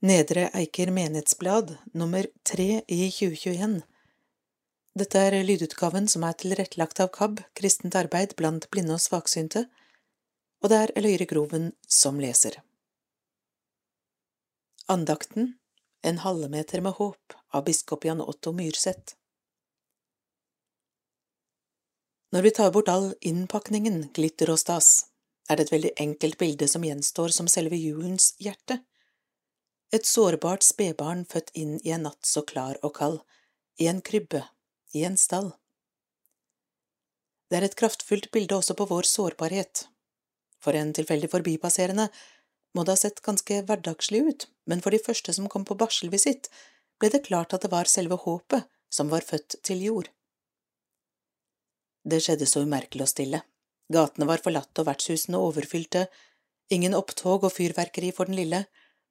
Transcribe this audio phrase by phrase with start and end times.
[0.00, 3.80] Nedre Eiker menighetsblad nummer tre i 2021.
[4.94, 9.64] Dette er lydutgaven som er tilrettelagt av KAB, Kristent arbeid blant blinde og svaksynte,
[10.62, 12.60] og det er Eløyre Groven som leser.
[14.86, 15.56] Andakten
[16.06, 19.16] En halvmeter med håp av biskop Jan Otto Myrseth.
[22.30, 25.08] Når vi tar bort all innpakningen, glitter og stas,
[25.50, 28.78] er det et veldig enkelt bilde som gjenstår som selve julens hjerte
[29.94, 33.20] et sårbart spedbarn født inn i en natt så klar og kald,
[33.80, 34.42] i en krybbe,
[34.92, 35.52] i en stall.
[37.48, 39.86] Det er et kraftfullt bilde også på vår sårbarhet.
[40.60, 42.08] For en tilfeldig forbipasserende
[42.76, 46.50] må det ha sett ganske hverdagslig ut, men for de første som kom på barselvisitt,
[47.00, 50.10] ble det klart at det var selve håpet som var født til jord.
[52.08, 53.40] Det skjedde så umerkelig og stille.
[53.92, 56.06] Gatene var forlatt og vertshusene overfylte,
[56.68, 58.66] ingen opptog og fyrverkeri for den lille,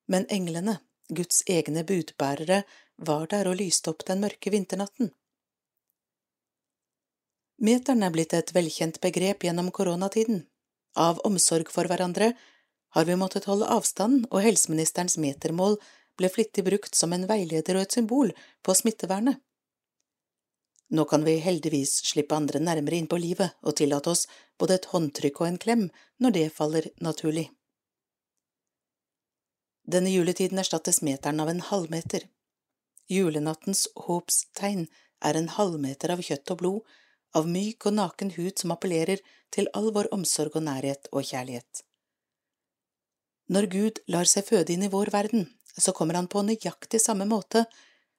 [0.07, 0.79] men englene,
[1.09, 2.63] Guds egne budbærere,
[2.97, 5.11] var der og lyste opp den mørke vinternatten.
[7.57, 10.43] Meteren er blitt et velkjent begrep gjennom koronatiden.
[10.97, 12.33] Av omsorg for hverandre
[12.93, 15.77] har vi måttet holde avstand, og helseministerens metermål
[16.17, 18.33] ble flittig brukt som en veileder og et symbol
[18.65, 19.41] på smittevernet.
[20.89, 24.23] Nå kan vi heldigvis slippe andre nærmere inn på livet og tillate oss
[24.59, 25.83] både et håndtrykk og en klem
[26.23, 27.49] når det faller naturlig.
[29.87, 32.25] Denne juletiden erstattes meteren av en halvmeter.
[33.07, 34.87] Julenattens håpstegn
[35.23, 36.81] er en halvmeter av kjøtt og blod,
[37.35, 39.21] av myk og naken hud som appellerer
[39.53, 41.83] til all vår omsorg og nærhet og kjærlighet.
[43.47, 47.27] Når Gud lar seg føde inn i vår verden, så kommer han på nøyaktig samme
[47.29, 47.63] måte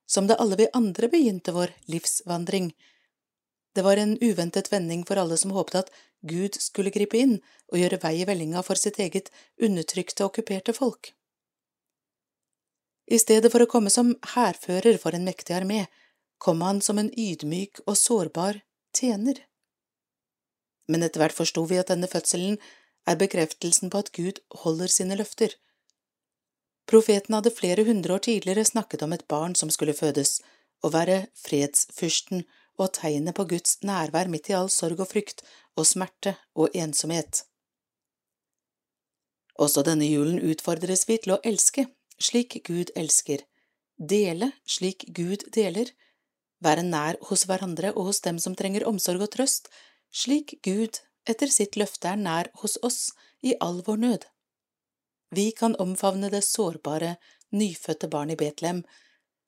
[0.09, 2.73] som da alle vi andre begynte vår livsvandring.
[3.77, 5.93] Det var en uventet vending for alle som håpet at
[6.25, 7.37] Gud skulle gripe inn
[7.69, 9.29] og gjøre vei i vellinga for sitt eget
[9.61, 11.13] undertrykte, okkuperte folk.
[13.09, 15.87] I stedet for å komme som hærfører for en mektig armé,
[16.39, 18.61] kom han som en ydmyk og sårbar
[18.97, 19.41] tjener.
[20.89, 22.59] Men etter hvert forsto vi at denne fødselen
[23.09, 25.57] er bekreftelsen på at Gud holder sine løfter.
[26.89, 30.39] Profeten hadde flere hundre år tidligere snakket om et barn som skulle fødes,
[30.85, 32.45] og være fredsfyrsten
[32.79, 35.43] og tegnet på Guds nærvær midt i all sorg og frykt
[35.77, 37.45] og smerte og ensomhet.
[39.59, 41.89] Også denne julen utfordres vi til å elske
[42.19, 43.45] slik Gud elsker,
[43.97, 45.91] dele slik Gud deler,
[46.61, 49.69] være nær hos hverandre og hos dem som trenger omsorg og trøst,
[50.11, 53.13] slik Gud etter sitt løfte er nær hos oss
[53.45, 54.27] i all vår nød.
[55.31, 57.17] Vi kan omfavne det sårbare,
[57.51, 58.83] nyfødte barn i Betlehem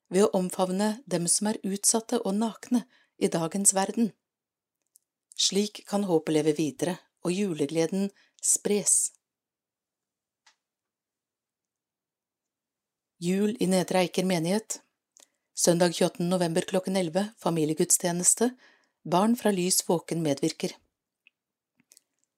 [0.09, 2.85] ved å omfavne dem som er utsatte og nakne
[3.17, 4.11] i dagens verden.
[5.35, 8.11] Slik kan håpet leve videre og julegleden
[8.41, 9.13] spres.
[13.23, 14.79] Jul i Nedre Eiker menighet
[15.53, 16.23] Søndag 28.
[16.25, 18.47] november klokken 11 familiegudstjeneste
[19.05, 20.71] Barn fra Lys Våken medvirker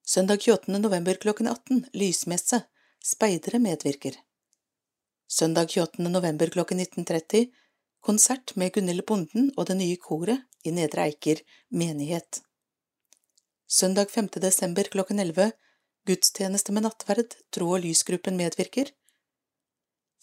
[0.06, 0.80] Søndag 28.
[0.84, 2.60] november klokken 18 Lysmesse
[3.00, 4.18] Speidere medvirker
[5.32, 6.10] Søndag 28.
[6.10, 7.46] november klokken 19.30
[8.02, 12.42] Konsert med Gunhild Bonden og det nye koret i Nedre Eiker menighet
[13.72, 14.28] Søndag 5.
[14.36, 15.48] desember klokken 11
[16.12, 18.92] Gudstjeneste med nattverd Tro og lysgruppen medvirker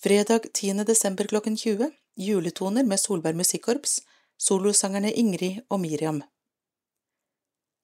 [0.03, 0.85] Fredag 10.
[0.85, 3.99] desember klokken 20 Juletoner med Solberg Musikkorps,
[4.37, 6.23] solosangerne Ingrid og Miriam.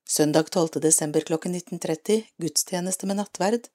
[0.08, 0.80] Søndag 12.
[0.80, 3.68] desember klokken 19.30 Gudstjeneste med nattverd.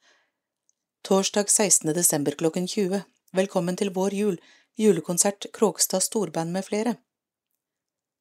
[1.06, 1.94] Torsdag 16.
[1.94, 3.03] desember klokken 20
[3.38, 4.41] Velkommen til vår jul,
[4.73, 6.97] julekonsert Kråkstad Storband med flere.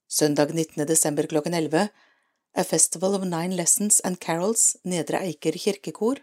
[0.04, 0.84] Søndag 19.
[0.86, 1.88] desember klokken 11
[2.52, 6.20] A Festival of Nine Lessons and Carols, Nedre Eiker kirkekor.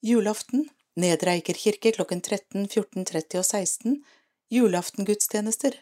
[0.00, 3.94] Julaften Nedre Eiker kirke klokken 13, 14, 30 og 16
[4.52, 5.78] julaftengudstjenester.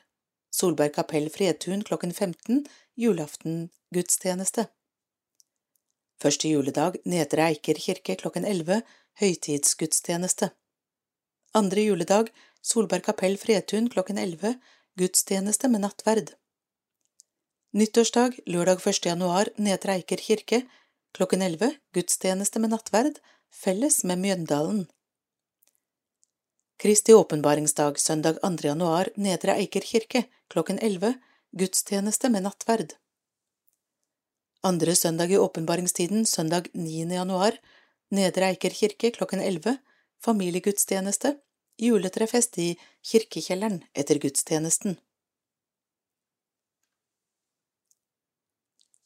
[0.54, 2.60] Solberg kapell Fredtun klokken 15
[2.94, 4.68] julaftengudstjeneste.
[6.22, 8.82] Første juledag Nedre Eiker kirke klokken 11
[9.18, 10.52] høytidsgudstjeneste.
[11.58, 12.30] Andre juledag
[12.62, 14.60] Solberg kapell Fredtun klokken 11
[15.00, 16.36] gudstjeneste med nattverd.
[17.74, 19.10] Nyttårsdag lørdag 1.
[19.10, 20.62] januar Nedre Eiker kirke
[21.18, 23.18] klokken 11 gudstjeneste med nattverd
[23.50, 24.86] felles med Mjøndalen.
[26.80, 28.56] Kristi åpenbaringsdag søndag 2.
[28.64, 31.12] januar Nedre Eiker kirke klokken 11
[31.52, 32.94] gudstjeneste med nattverd.
[34.64, 37.02] Andre søndag i åpenbaringstiden søndag 9.
[37.14, 37.58] januar
[38.08, 39.76] Nedre Eiker kirke klokken 11
[40.24, 41.34] familiegudstjeneste
[41.76, 42.78] juletrefest i
[43.10, 44.96] kirkekjelleren etter gudstjenesten.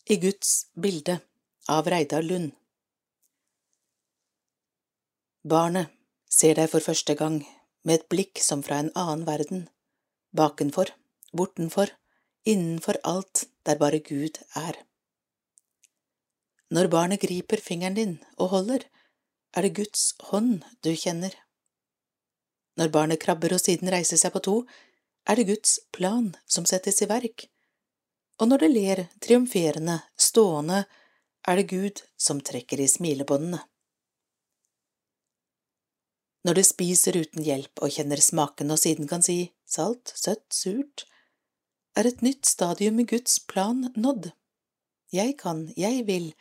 [0.07, 1.19] I Guds bilde
[1.67, 2.55] av Reidar Lund
[5.43, 5.91] Barnet
[6.31, 7.43] ser deg for første gang
[7.85, 9.69] med et blikk som fra en annen verden,
[10.37, 10.91] bakenfor,
[11.33, 11.93] bortenfor,
[12.45, 14.81] innenfor alt der bare Gud er.
[16.75, 18.87] Når barnet griper fingeren din og holder,
[19.55, 21.35] er det Guds hånd du kjenner.
[22.81, 24.57] Når barnet krabber og siden reiser seg på to,
[25.29, 27.47] er det Guds plan som settes i verk,
[28.43, 30.83] og når det ler triumferende, stående,
[31.47, 33.61] er det Gud som trekker i smilebåndene.
[36.45, 41.07] Når det spiser uten hjelp og kjenner smaken og siden kan si salt, søtt, surt,
[41.97, 44.33] er et nytt stadium i Guds plan nådd.
[45.15, 46.33] Jeg kan, jeg vil,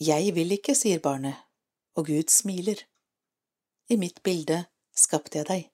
[0.00, 1.36] jeg vil ikke, sier barnet,
[1.94, 2.80] og Gud smiler.
[3.92, 4.64] I mitt bilde
[4.96, 5.68] skapte jeg deg.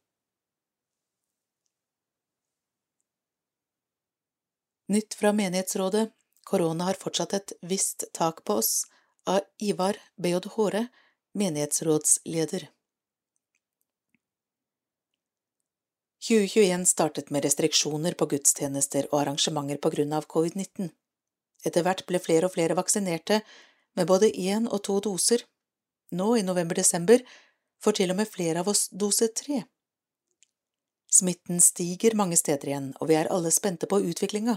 [4.92, 6.10] Nytt fra menighetsrådet
[6.44, 8.84] Korona har fortsatt et visst tak på oss
[9.24, 10.52] av Ivar B.J.
[10.58, 10.88] Håre,
[11.32, 12.68] menighetsrådsleder.
[16.28, 20.88] 2021 startet med restriksjoner på gudstjenester og arrangementer på grunn av covid-19.
[21.68, 23.42] Etter hvert ble flere og flere vaksinerte
[23.98, 25.44] med både én og to doser.
[26.16, 27.20] Nå, i november–desember,
[27.84, 29.66] får til og med flere av oss dose tre.
[31.12, 34.56] Smitten stiger mange steder igjen, og vi er alle spente på utviklinga.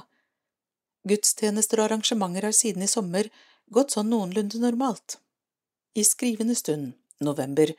[1.08, 3.28] Gudstjenester og arrangementer har siden i sommer
[3.68, 5.20] gått sånn noenlunde normalt.
[6.00, 7.75] I skrivende stund, november,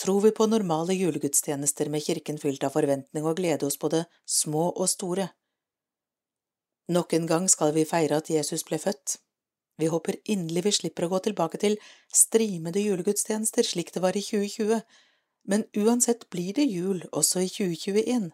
[0.00, 4.68] tror vi på normale julegudstjenester med kirken fylt av forventning og glede hos både små
[4.70, 5.28] og store.
[6.92, 9.18] Nok en gang skal vi feire at Jesus ble født.
[9.76, 11.76] Vi håper inderlig vi slipper å gå tilbake til
[12.14, 14.80] strimede julegudstjenester slik det var i 2020,
[15.50, 18.30] men uansett blir det jul også i 2021.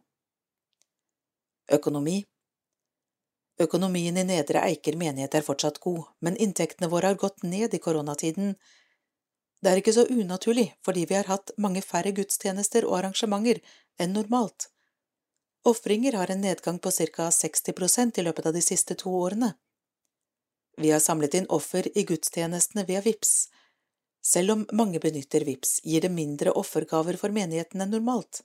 [1.73, 2.23] Økonomi
[3.61, 7.81] Økonomien i Nedre Eiker menighet er fortsatt god, men inntektene våre har gått ned i
[7.83, 8.55] koronatiden.
[9.63, 13.61] Det er ikke så unaturlig, fordi vi har hatt mange færre gudstjenester og arrangementer
[14.03, 14.69] enn normalt.
[15.65, 19.53] Ofringer har en nedgang på ca 60% i løpet av de siste to årene.
[20.77, 23.49] Vi har samlet inn offer i gudstjenestene via VIPS.
[24.23, 28.43] Selv om mange benytter VIPS, gir det mindre offergaver for menigheten enn normalt.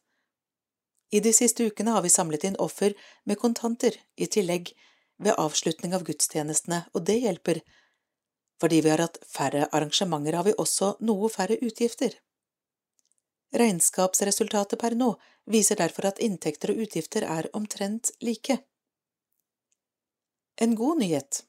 [1.09, 2.93] I de siste ukene har vi samlet inn offer
[3.25, 4.73] med kontanter, i tillegg
[5.17, 7.61] ved avslutning av gudstjenestene, og det hjelper.
[8.61, 12.15] Fordi vi har hatt færre arrangementer, har vi også noe færre utgifter.
[13.57, 15.13] Regnskapsresultatet per nå
[15.45, 18.59] viser derfor at inntekter og utgifter er omtrent like.
[20.59, 21.43] En god nyhet.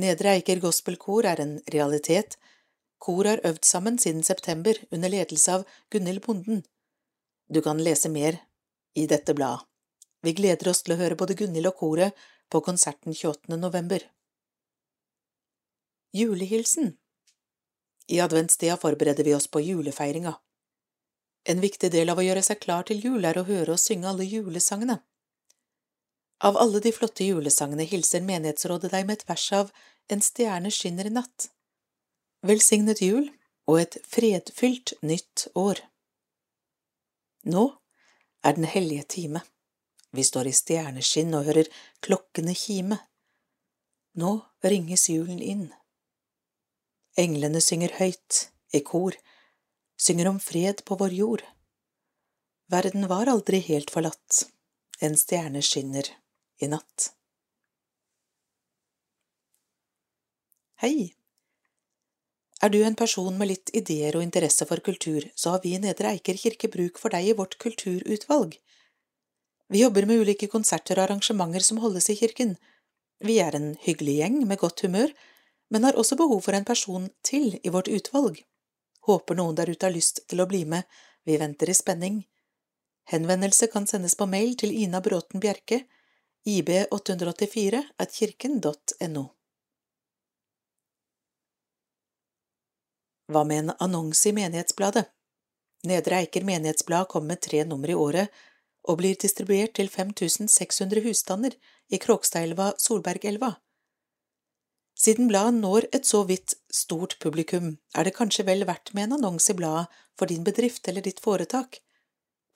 [0.00, 2.36] Nedre Eiker gospelkor er en realitet.
[2.98, 6.62] Kor har øvd sammen siden september under ledelse av Gunhild Bonden.
[7.48, 8.38] Du kan lese mer
[8.94, 9.66] i dette bladet.
[10.22, 13.58] Vi gleder oss til å høre både Gunhild og koret på konserten 28.
[13.60, 14.00] november.
[16.16, 16.96] Julehilsen
[18.06, 20.34] I adventstida forbereder vi oss på julefeiringa.
[21.44, 24.08] En viktig del av å gjøre seg klar til jul er å høre og synge
[24.08, 24.96] alle julesangene.
[26.40, 29.76] Av alle de flotte julesangene hilser Menighetsrådet deg med et vers av
[30.08, 31.50] En stjerne skinner i natt.
[32.46, 33.28] Velsignet jul
[33.68, 35.84] og et fredfylt nytt år.
[37.44, 37.70] Nå
[38.40, 39.42] er den hellige time.
[40.16, 41.68] Vi står i stjerneskinn og hører
[42.00, 43.04] klokkene kime.
[44.16, 45.74] Nå ringes julen inn.
[47.16, 48.46] Englene synger høyt,
[48.76, 49.14] i kor,
[49.96, 51.44] synger om fred på vår jord.
[52.68, 54.42] Verden var aldri helt forlatt,
[55.00, 56.10] en stjerne skinner
[56.60, 57.12] i natt.
[60.82, 61.14] Hei!
[62.60, 65.80] Er du en person med litt ideer og interesse for kultur, så har vi i
[65.80, 68.58] Nedre Eiker kirke bruk for deg i vårt kulturutvalg.
[69.72, 72.54] Vi jobber med ulike konserter og arrangementer som holdes i kirken.
[73.24, 75.12] Vi er en hyggelig gjeng med godt humør,
[75.70, 78.42] men har også behov for en person til i vårt utvalg.
[79.06, 80.82] Håper noen der ute har lyst til å bli med,
[81.26, 82.24] vi venter i spenning.
[83.10, 85.84] Henvendelse kan sendes på mail til Ina Bråten Bjerke,
[86.46, 89.24] ib884 at kirken.no.
[93.26, 95.06] Hva med en annonse i Menighetsbladet?
[95.86, 98.30] Nedre Eiker Menighetsblad kommer med tre nummer i året
[98.86, 101.54] og blir distribuert til 5600 husstander
[101.90, 103.56] i Kråkstadselva–Solbergelva.
[104.96, 109.18] Siden bladet når et så vidt stort publikum, er det kanskje vel verdt med en
[109.18, 111.82] annonse i bladet for din bedrift eller ditt foretak.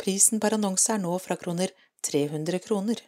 [0.00, 1.74] Prisen per annonse er nå fra kroner
[2.08, 3.02] 300 kroner.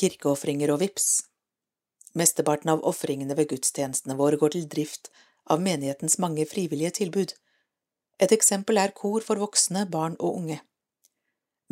[0.00, 1.10] Kirkeofringer og VIPS
[2.16, 5.12] Mesteparten av ofringene ved gudstjenestene våre går til drift
[5.52, 7.32] av menighetens mange frivillige tilbud.
[8.20, 10.58] Et eksempel er kor for voksne, barn og unge.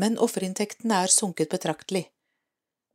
[0.01, 2.07] Men offerinntektene er sunket betraktelig.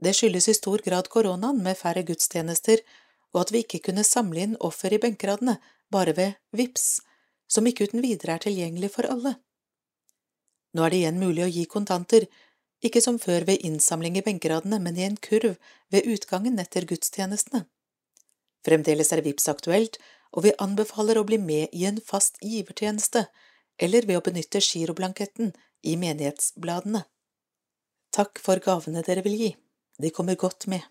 [0.04, 2.84] Det skyldes i stor grad koronaen med færre gudstjenester
[3.36, 5.58] og at vi ikke kunne samle inn offer i benkeradene,
[5.92, 7.02] bare ved VIPS,
[7.52, 9.36] som ikke uten videre er tilgjengelig for alle.
[10.76, 12.26] Nå er det igjen mulig å gi kontanter,
[12.86, 15.58] ikke som før ved innsamling i benkeradene, men i en kurv
[15.92, 17.66] ved utgangen etter gudstjenestene.
[18.66, 20.00] Fremdeles er VIPS aktuelt,
[20.32, 23.28] og vi anbefaler å bli med i en fast givertjeneste,
[23.76, 25.52] eller ved å benytte giroblanketten
[25.84, 27.04] i menighetsbladene.
[28.16, 29.52] Takk for gavene dere vil gi,
[29.98, 30.82] de kommer godt med.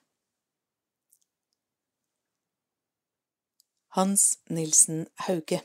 [3.88, 5.60] Hans Nilsen Hauge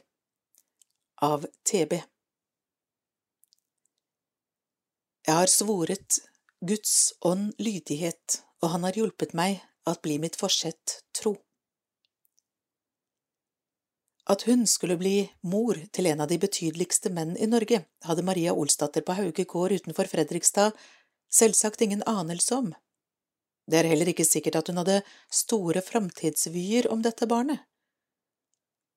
[1.22, 1.93] Av TB
[5.25, 6.19] Jeg har svoret
[6.62, 11.36] Guds ånd lydighet, og han har hjulpet meg at bli mitt forsett tro.
[14.29, 18.53] At hun skulle bli mor til en av de betydeligste menn i Norge, hadde Maria
[18.53, 20.77] Olsdatter på Hauge gård utenfor Fredrikstad
[21.34, 22.74] selvsagt ingen anelse om.
[23.69, 27.61] Det er heller ikke sikkert at hun hadde store framtidsvyer om dette barnet.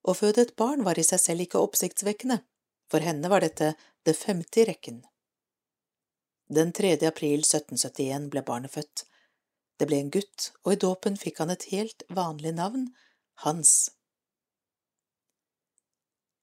[0.02, 2.40] Å føde et barn var i seg selv ikke oppsiktsvekkende,
[2.90, 3.74] for henne var dette
[4.06, 5.02] det femte i rekken.
[6.52, 6.96] Den 3.
[7.08, 9.04] april 1771 ble barnet født.
[9.78, 12.90] Det ble en gutt, og i dåpen fikk han et helt vanlig navn,
[13.44, 13.90] Hans.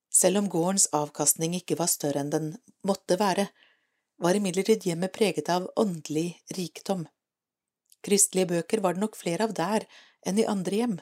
[0.10, 2.50] Selv om gårdens avkastning ikke var større enn den
[2.88, 3.46] måtte være,
[4.20, 7.06] var imidlertid hjemmet preget av åndelig rikdom.
[8.06, 9.86] Kristelige bøker var det nok flere av der
[10.28, 10.98] enn i andre hjem.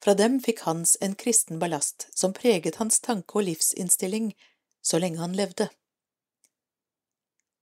[0.00, 4.32] Fra dem fikk Hans en kristen ballast som preget hans tanke og livsinnstilling
[4.80, 5.68] så lenge han levde.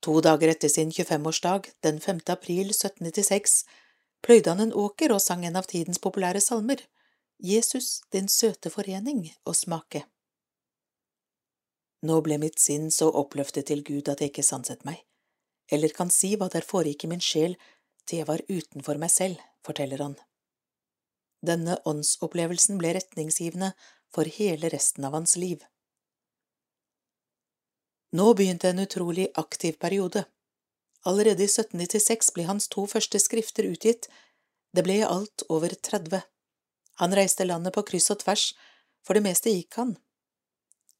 [0.07, 2.21] To dager etter sin 25-årsdag, den 5.
[2.31, 3.65] april 1796,
[4.23, 6.85] pløyde han en åker og sang en av tidens populære salmer,
[7.39, 10.05] Jesus, din søte forening og smake.
[12.07, 15.03] Nå ble mitt sinn så oppløftet til Gud at jeg ikke sanset meg,
[15.71, 17.59] eller kan si hva der foregikk i min sjel
[18.17, 20.17] jeg var utenfor meg selv, forteller han.
[21.45, 23.73] Denne åndsopplevelsen ble retningsgivende
[24.15, 25.62] for hele resten av hans liv.
[28.17, 30.25] Nå begynte en utrolig aktiv periode.
[31.05, 34.09] Allerede i 1796 ble hans to første skrifter utgitt,
[34.75, 36.25] det ble i alt over 30.
[36.99, 38.50] Han reiste landet på kryss og tvers,
[39.05, 39.95] for det meste gikk han,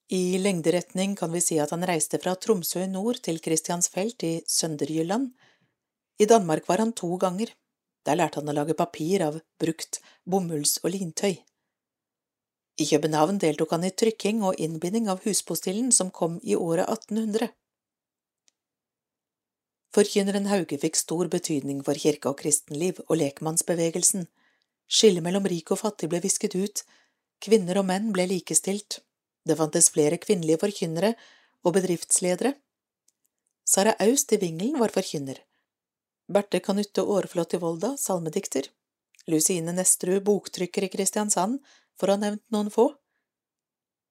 [0.09, 4.39] i lengderetning kan vi si at han reiste fra Tromsø i nord til Christiansfeld i
[4.49, 5.35] Sønderjylland.
[6.19, 7.53] I Danmark var han to ganger.
[8.07, 11.39] Der lærte han å lage papir av brukt bomulls- og lintøy.
[12.79, 17.51] I København deltok han i trykking og innbinding av huspostillen som kom i året 1800.
[19.95, 24.29] Forkynneren Hauge fikk stor betydning for kirke- og kristenliv og lekmannsbevegelsen.
[24.87, 26.85] Skillet mellom rik og fattig ble visket ut,
[27.43, 29.01] kvinner og menn ble likestilt,
[29.49, 31.15] det fantes flere kvinnelige forkynnere
[31.65, 32.55] og bedriftsledere.
[33.65, 35.41] Sara Aust i Vingelen var forkynner.
[36.29, 38.69] Berthe Kanutte Aareflot i Volda, salmedikter.
[39.27, 41.63] Lusine Nesterud, boktrykker i Kristiansand,
[41.97, 42.91] for å ha nevnt noen få.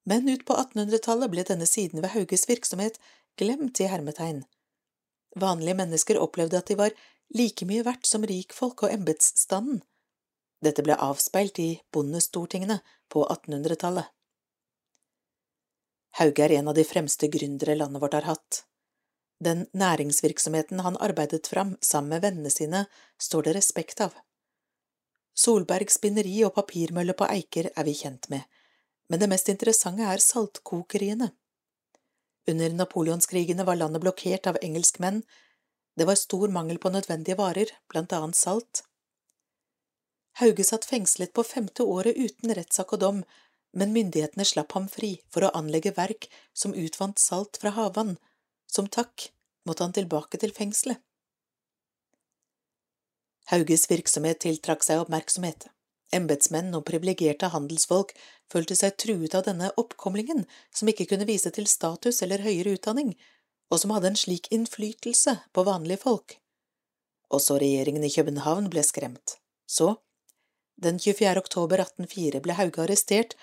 [0.10, 2.98] Men ut på 1800-tallet ble denne siden ved Hauges virksomhet
[3.38, 4.46] glemt i hermetegn.
[5.38, 6.96] Vanlige mennesker opplevde at de var
[7.38, 9.84] like mye verdt som rikfolk og embetsstanden.
[10.64, 12.80] Dette ble avspeilt i bondestortingene
[13.14, 14.10] på 1800-tallet.
[16.18, 18.64] Hauge er en av de fremste gründere landet vårt har hatt.
[19.44, 22.86] Den næringsvirksomheten han arbeidet fram sammen med vennene sine,
[23.22, 24.16] står det respekt av.
[25.38, 28.42] Solberg spinneri og papirmølle på Eiker er vi kjent med,
[29.10, 31.30] men det mest interessante er saltkokeriene.
[32.50, 35.22] Under napoleonskrigene var landet blokkert av engelskmenn,
[35.98, 38.84] det var stor mangel på nødvendige varer, blant annet salt.
[40.42, 43.24] Hauge satt fengslet på femte året uten rettssak og dom
[43.78, 46.28] men myndighetene slapp ham fri for å anlegge verk
[46.58, 48.16] som utvant salt fra havvann.
[48.68, 49.30] Som takk
[49.68, 51.02] måtte han tilbake til fengselet.
[53.48, 55.70] Hauges virksomhet tiltrakk seg oppmerksomhet.
[56.16, 58.14] Embetsmenn og privilegerte handelsfolk
[58.52, 60.46] følte seg truet av denne oppkomlingen,
[60.76, 63.14] som ikke kunne vise til status eller høyere utdanning,
[63.72, 66.38] og som hadde en slik innflytelse på vanlige folk.
[67.32, 69.36] Også regjeringen i København ble skremt.
[69.68, 69.96] Så,
[70.80, 71.36] den 24.
[71.40, 73.36] oktober 1804 ble Hauge arrestert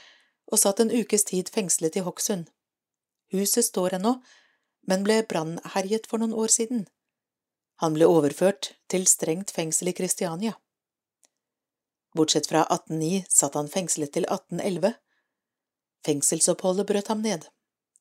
[0.48, 2.48] og satt en ukes tid fengslet i Hokksund.
[3.32, 4.18] Huset står ennå,
[4.90, 6.84] men ble brannherjet for noen år siden.
[7.82, 10.54] Han ble overført til strengt fengsel i Kristiania.
[12.14, 14.94] Bortsett fra 1809 satt han fengslet til 1811.
[16.06, 17.48] Fengselsoppholdet brøt ham ned.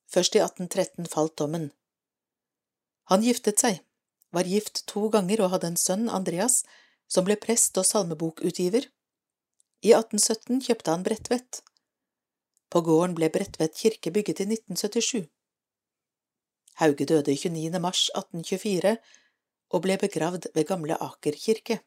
[0.06, 1.72] Først i 1813 falt dommen.
[3.10, 3.80] Han giftet seg,
[4.30, 6.62] var gift to ganger og hadde en sønn, Andreas,
[7.10, 8.86] som ble prest og salmebokutgiver.
[9.84, 11.64] I 1817 kjøpte han Bredtvet,
[12.74, 15.28] på gården ble Bredtvet kirke bygget i 1977.
[16.82, 17.80] Hauge døde 29.
[17.82, 18.96] mars 1824
[19.74, 21.80] og ble begravd ved Gamle Aker kirke.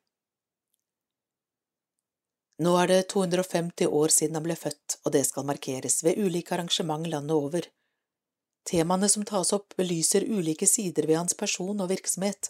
[2.63, 6.55] Nå er det 250 år siden han ble født, og det skal markeres ved ulike
[6.55, 7.67] arrangement landet over.
[8.67, 12.49] Temaene som tas opp, belyser ulike sider ved hans person og virksomhet.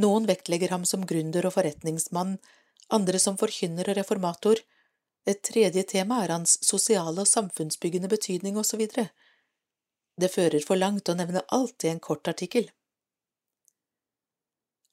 [0.00, 2.38] Noen vektlegger ham som gründer og forretningsmann,
[2.94, 4.62] andre som forkynner og reformator.
[5.26, 8.86] Et tredje tema er hans sosiale og samfunnsbyggende betydning osv.
[10.22, 12.68] Det fører for langt å nevne alt i en kort artikkel.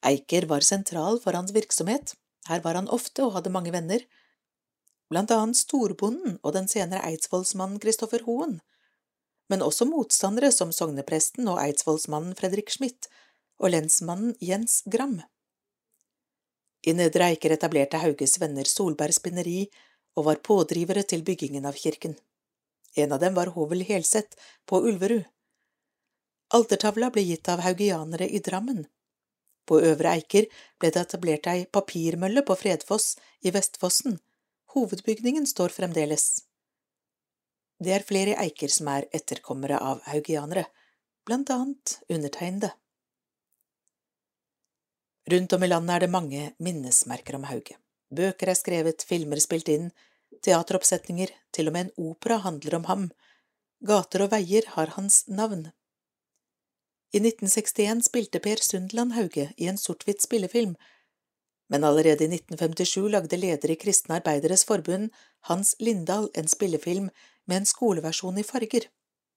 [0.06, 2.14] Eiker var sentral for hans virksomhet,
[2.48, 4.02] her var han ofte og hadde mange venner,
[5.12, 8.58] blant annet storbonden og den senere eidsvollsmannen Kristoffer Hoen,
[9.50, 13.10] men også motstandere som sognepresten og eidsvollsmannen Fredrik Schmidt
[13.60, 15.18] og lensmannen Jens Gram.
[16.86, 19.66] I Nedre Eiker etablerte Hauges venner Solberg spinneri
[20.16, 22.16] og var pådrivere til byggingen av kirken.
[22.96, 25.24] En av dem var Hovel Helseth på Ulverud.
[26.54, 28.86] Altertavla ble gitt av haugianere i Drammen.
[29.66, 30.48] På Øvre Eiker
[30.82, 33.12] ble det etablert ei papirmølle på Fredfoss
[33.46, 34.18] i Vestfossen.
[34.74, 36.42] Hovedbygningen står fremdeles.
[37.78, 40.66] Det er flere eiker som er etterkommere av haugianere,
[41.24, 42.72] blant annet undertegnede.
[45.30, 47.78] Rundt om i landet er det mange minnesmerker om Hauge.
[48.10, 49.90] Bøker er skrevet, filmer spilt inn,
[50.44, 53.10] teateroppsetninger, til og med en opera handler om ham,
[53.86, 55.70] gater og veier har hans navn.
[57.10, 60.76] I 1961 spilte Per Sundland Hauge i en sort-hvitt spillefilm,
[61.70, 65.10] men allerede i 1957 lagde leder i Kristne Arbeideres Forbund,
[65.46, 67.10] Hans Lindahl, en spillefilm
[67.46, 68.88] med en skoleversjon i farger.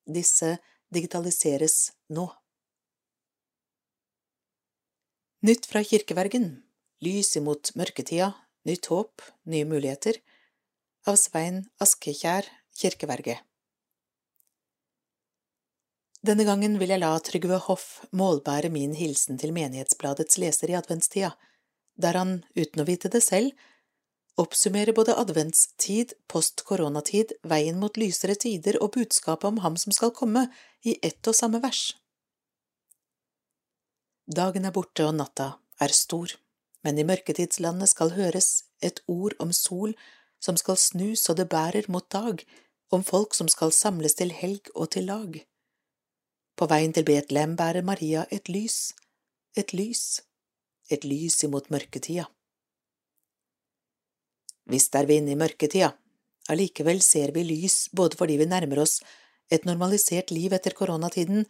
[0.10, 0.58] Disse
[0.94, 2.26] digitaliseres nå.
[5.44, 6.48] Nytt fra kirkevergen
[7.04, 8.32] Lys imot mørketida
[8.64, 10.22] Nytt håp, nye muligheter
[11.10, 12.48] av Svein Askekjær,
[12.80, 13.36] kirkeverge.
[16.24, 21.34] Denne gangen vil jeg la Trygve Hoff målbære min hilsen til Menighetsbladets leser i adventstida,
[22.00, 23.52] der han, uten å vite det selv,
[24.40, 30.48] oppsummerer både adventstid, post-koronatid, veien mot lysere tider og budskapet om ham som skal komme,
[30.88, 31.92] i ett og samme vers.
[34.24, 36.32] Dagen er borte og natta er stor,
[36.84, 39.92] men i mørketidslandet skal høres et ord om sol
[40.44, 42.44] som skal snu så det bærer mot dag,
[42.94, 45.40] om folk som skal samles til helg og til lag.
[46.60, 48.94] På veien til Betlehem bærer Maria et lys,
[49.58, 50.22] et lys,
[50.92, 52.28] et lys imot mørketida.
[54.70, 55.92] Visst er vi inne i mørketida,
[56.52, 59.00] allikevel ser vi lys både fordi vi nærmer oss
[59.52, 61.48] et normalisert liv etter koronatiden,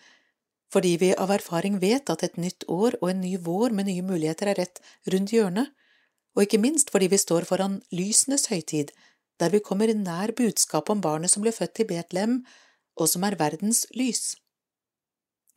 [0.73, 4.06] fordi vi av erfaring vet at et nytt år og en ny vår med nye
[4.06, 4.82] muligheter er rett
[5.13, 5.69] rundt hjørnet,
[6.34, 8.91] og ikke minst fordi vi står foran lysenes høytid,
[9.39, 12.41] der vi kommer nær budskapet om barnet som ble født i Betlehem,
[12.98, 14.36] og som er verdens lys.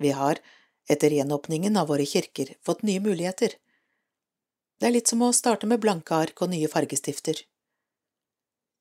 [0.00, 0.40] Vi har,
[0.88, 3.56] etter gjenåpningen av våre kirker, fått nye muligheter.
[4.80, 7.40] Det er litt som å starte med blanke ark og nye fargestifter.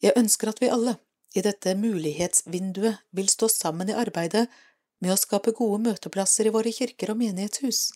[0.04, 0.98] Jeg ønsker at vi alle,
[1.36, 4.46] i dette mulighetsvinduet, vil stå sammen i arbeidet
[5.04, 7.90] med å skape gode møteplasser i våre kirker og menighetshus.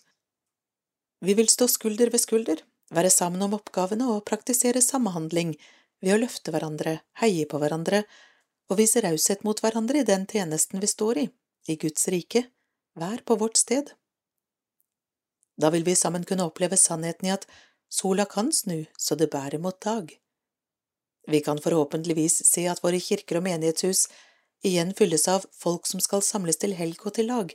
[1.24, 2.60] Vi vil stå skulder ved skulder,
[2.94, 5.54] være sammen om oppgavene og praktisere samhandling
[6.02, 8.04] ved å løfte hverandre, heie på hverandre
[8.70, 11.26] og vise raushet mot hverandre i den tjenesten vi står i,
[11.68, 12.46] i Guds rike,
[12.98, 13.92] hver på vårt sted.
[15.60, 17.46] Da vil vi sammen kunne oppleve sannheten i at
[17.90, 20.10] sola kan snu så det bærer mot dag.
[21.28, 24.06] Vi kan forhåpentligvis se at våre kirker og menighetshus
[24.66, 27.52] igjen fylles av folk som skal samles til helg og til lag,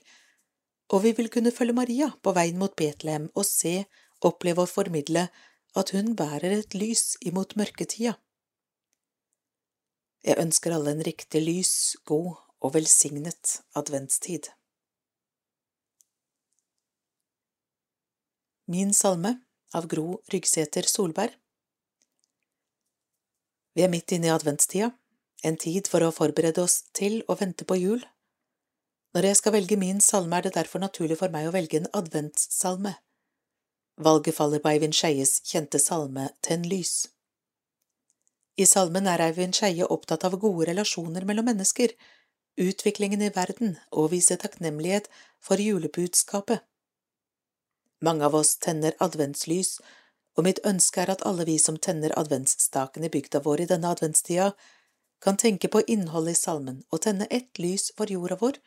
[0.93, 3.85] og vi vil kunne følge Maria på veien mot Betlehem og se
[4.27, 5.27] oppleve og formidle
[5.75, 8.15] at hun bærer et lys imot mørketida.
[10.25, 11.73] Jeg ønsker alle en riktig lys,
[12.05, 12.33] god
[12.65, 14.49] og velsignet adventstid.
[18.65, 19.35] Min salme
[19.77, 21.35] av Gro Ryggsæter Solberg
[23.77, 24.89] Vi er midt inne i adventstida,
[25.45, 28.01] en tid for å forberede oss til å vente på jul.
[29.13, 31.91] Når jeg skal velge min salme, er det derfor naturlig for meg å velge en
[31.93, 32.95] adventssalme.
[33.97, 37.07] Valget faller på Eivind Skeies kjente salme Tenn lys.
[38.59, 41.93] I salmen er Eivind Skeie opptatt av gode relasjoner mellom mennesker,
[42.59, 45.07] utviklingen i verden og vise takknemlighet
[45.39, 46.59] for julebudskapet.
[48.03, 49.79] Mange av oss tenner adventslys,
[50.35, 53.95] og mitt ønske er at alle vi som tenner adventsstaken i bygda vår i denne
[53.95, 54.51] adventstida,
[55.23, 58.59] kan tenke på innholdet i salmen og tenne ett lys for jorda vår,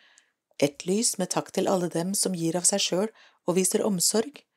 [0.57, 3.11] ett lys med takk til alle dem som gir av seg sjøl
[3.45, 4.48] og viser omsorg,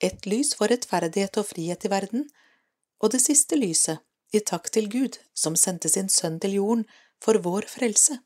[0.00, 2.24] ett lys for rettferdighet og frihet i verden,
[3.00, 4.00] og det siste lyset,
[4.32, 6.84] i takk til Gud, som sendte sin sønn til jorden
[7.22, 8.20] for vår frelse.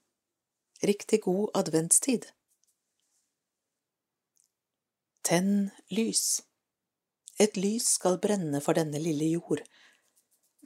[0.85, 2.27] Riktig god adventstid.
[5.25, 6.43] Tenn lys.
[7.41, 9.65] Et lys skal brenne for denne lille jord.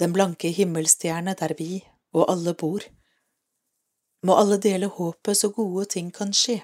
[0.01, 2.83] den blanke himmelstjerne der vi og alle bor.
[4.23, 6.63] Må alle dele håpet så gode ting kan skje.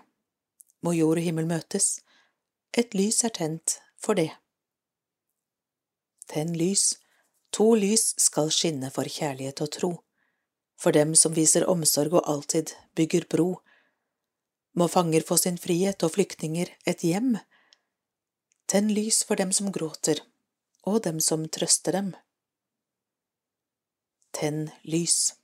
[0.83, 2.01] Må jord og himmel møtes.
[2.79, 4.31] Et lys er tent for det.
[6.29, 6.99] Tenn lys,
[7.51, 9.93] to lys skal skinne for kjærlighet og tro,
[10.81, 13.49] for dem som viser omsorg og alltid bygger bro.
[14.75, 17.37] Må fanger få sin frihet og flyktninger et hjem.
[18.67, 20.21] Tenn lys for dem som gråter,
[20.85, 22.13] og dem som trøster dem.
[24.35, 25.37] Tenn lys.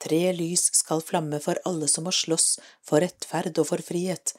[0.00, 4.32] Tre lys skal flamme for alle som må slåss for rettferd og for frihet.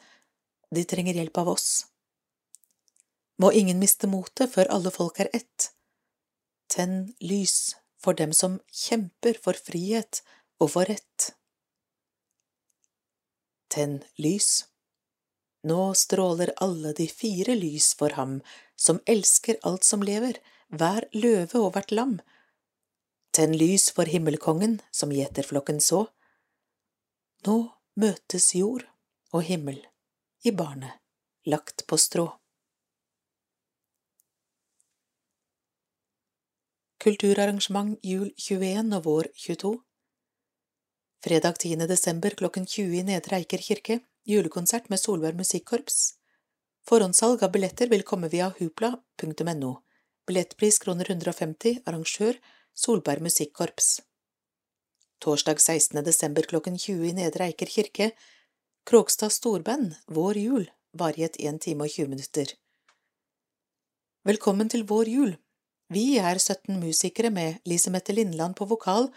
[0.74, 1.68] De trenger hjelp av oss.
[3.40, 5.70] Må ingen miste motet før alle folk er ett.
[6.68, 10.22] Tenn lys for dem som kjemper for frihet
[10.60, 11.30] og for rett.
[13.72, 14.66] Tenn lys.
[15.64, 18.40] Nå stråler alle de fire lys for ham
[18.76, 20.40] som elsker alt som lever,
[20.72, 22.16] hver løve og hvert lam,
[23.32, 26.02] Tenn lys for himmelkongen som gjeterflokken så.
[27.46, 27.54] Nå
[27.96, 28.84] møtes jord
[29.32, 29.78] og himmel
[30.44, 31.00] i barnet
[31.48, 32.26] lagt på strå.
[37.02, 39.70] Kulturarrangement jul 21 og vår 22
[41.24, 41.80] Fredag 10.
[41.90, 45.96] desember klokken 20 i Nedre Eiker kirke, julekonsert med Solberg Musikkorps.
[46.86, 49.72] Forhåndssalg av billetter vil komme via hupla.no.
[50.30, 52.38] Billettpris kroner 150, arrangør
[52.84, 53.98] Solberg Musikkorps.
[55.18, 56.04] Torsdag 16.
[56.06, 58.12] desember klokken 20 i Nedre Eiker kirke,
[58.86, 62.58] Kråkstad storband, Vår jul, varighet 1 time og 20 minutter.
[64.22, 65.41] Velkommen til Vår jul.
[65.92, 69.10] Vi er 17 musikere med Lise Mette Lindland på vokal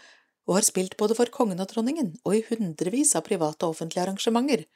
[0.46, 4.04] og har spilt både for kongen og dronningen og i hundrevis av private og offentlige
[4.04, 4.66] arrangementer.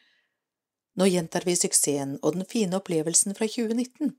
[0.96, 4.14] Nå gjentar vi suksessen og den fine opplevelsen fra 2019.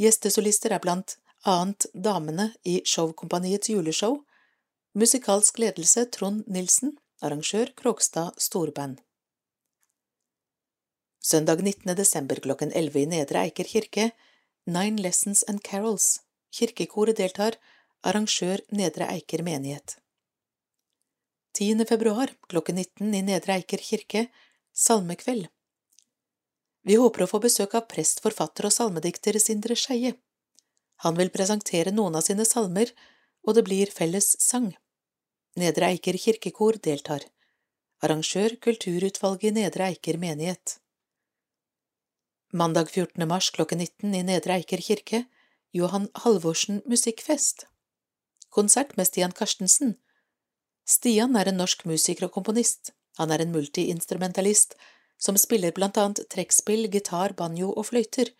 [0.00, 4.22] Gjestesolister er blant annet damene i Showkompaniets juleshow,
[4.96, 9.02] musikalsk ledelse Trond Nilsen, arrangør Krogstad Storband.
[11.22, 11.96] Søndag 19.
[11.96, 14.10] desember klokken 11 i Nedre Eiker kirke,
[14.66, 17.56] Nine Lessons and Carols, kirkekoret deltar,
[18.06, 19.98] arrangør Nedre Eiker menighet.
[21.58, 21.86] 10.
[21.88, 24.26] februar klokken 19 i Nedre Eiker kirke,
[24.76, 25.48] salmekveld.
[26.86, 30.12] Vi håper å få besøk av prest, forfatter og salmedikter Sindre Skeie.
[31.02, 32.92] Han vil presentere noen av sine salmer,
[33.42, 34.68] og det blir felles sang.
[35.56, 37.24] Nedre Eiker kirkekor deltar.
[38.04, 40.76] Arrangør Kulturutvalget i Nedre Eiker menighet.
[42.52, 43.24] Mandag 14.
[43.28, 45.24] mars klokken 19 i Nedre Eiker kirke,
[45.76, 47.66] Johan Halvorsen musikkfest.
[48.48, 49.96] Konsert med Stian Karstensen.
[50.88, 52.94] Stian er en norsk musiker og komponist.
[53.18, 54.72] Han er en multiinstrumentalist
[55.20, 58.32] som spiller blant annet trekkspill, gitar, banjo og fløyter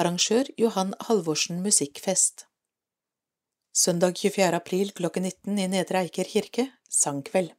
[0.00, 2.46] Arrangør Johan Halvorsen Musikkfest
[3.72, 4.52] Søndag 24.
[4.60, 7.52] april klokken 19 i Nedre Eiker kirke, sangkveld.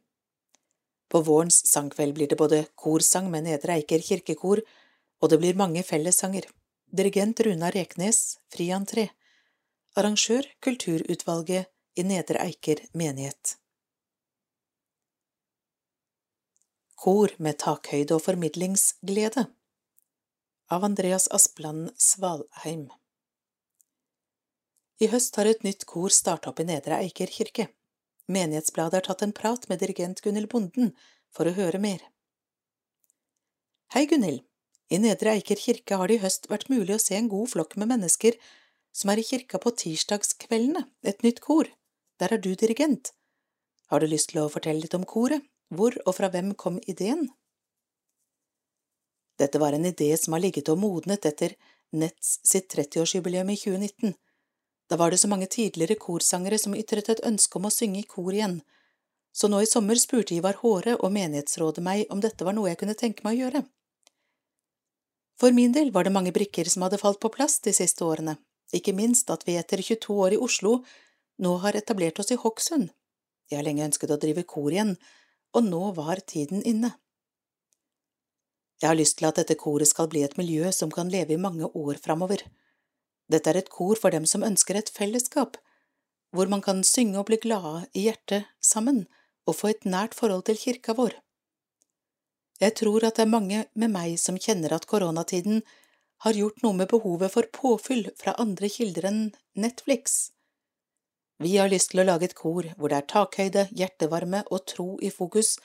[1.09, 4.61] På vårens sangkveld blir det både korsang med Nedre Eiker kirkekor,
[5.21, 6.45] og det blir mange fellessanger.
[6.93, 9.10] Dirigent Runa Reknes, fri entré.
[9.95, 13.54] Arrangør Kulturutvalget i Nedre Eiker menighet.
[16.99, 19.45] Kor med takhøyde og formidlingsglede
[20.67, 22.89] av Andreas Aspland Svalheim.
[24.99, 27.69] I høst har et nytt kor starta opp i Nedre Eiker kirke.
[28.27, 30.91] Menighetsbladet har tatt en prat med dirigent Gunhild Bonden
[31.32, 32.04] for å høre mer.
[33.95, 34.43] Hei, Gunhild.
[34.91, 37.77] I Nedre Eiker kirke har det i høst vært mulig å se en god flokk
[37.80, 38.36] med mennesker
[38.91, 41.69] som er i kirka på tirsdagskveldene, et nytt kor.
[42.19, 43.13] Der er du dirigent.
[43.88, 45.47] Har du lyst til å fortelle litt om koret?
[45.71, 47.30] Hvor og fra hvem kom ideen?
[49.39, 51.56] Dette var en idé som har ligget og modnet etter
[51.95, 54.13] Nets sitt 30-årsjubileum i 2019.
[54.91, 58.08] Da var det så mange tidligere korsangere som ytret et ønske om å synge i
[58.08, 58.60] kor igjen,
[59.32, 62.80] så nå i sommer spurte Ivar Håre og menighetsrådet meg om dette var noe jeg
[62.84, 63.63] kunne tenke meg å gjøre.
[65.41, 68.36] For min del var det mange brikker som hadde falt på plass de siste årene,
[68.77, 70.75] ikke minst at vi etter 22 år i Oslo
[71.41, 72.91] nå har etablert oss i Hokksund.
[73.49, 74.93] Jeg har lenge ønsket å drive kor igjen,
[75.58, 76.93] og nå var tiden inne.
[78.82, 81.41] Jeg har lyst til at dette koret skal bli et miljø som kan leve i
[81.41, 82.45] mange år framover.
[83.34, 85.58] Dette er et kor for dem som ønsker et fellesskap,
[86.30, 89.08] hvor man kan synge og bli glade i hjertet sammen
[89.49, 91.17] og få et nært forhold til kirka vår.
[92.62, 95.63] Jeg tror at det er mange med meg som kjenner at koronatiden
[96.21, 99.21] har gjort noe med behovet for påfyll fra andre kilder enn
[99.58, 100.30] Netflix.
[101.41, 104.89] Vi har lyst til å lage et kor hvor det er takhøyde, hjertevarme og tro
[105.02, 105.56] i fokus,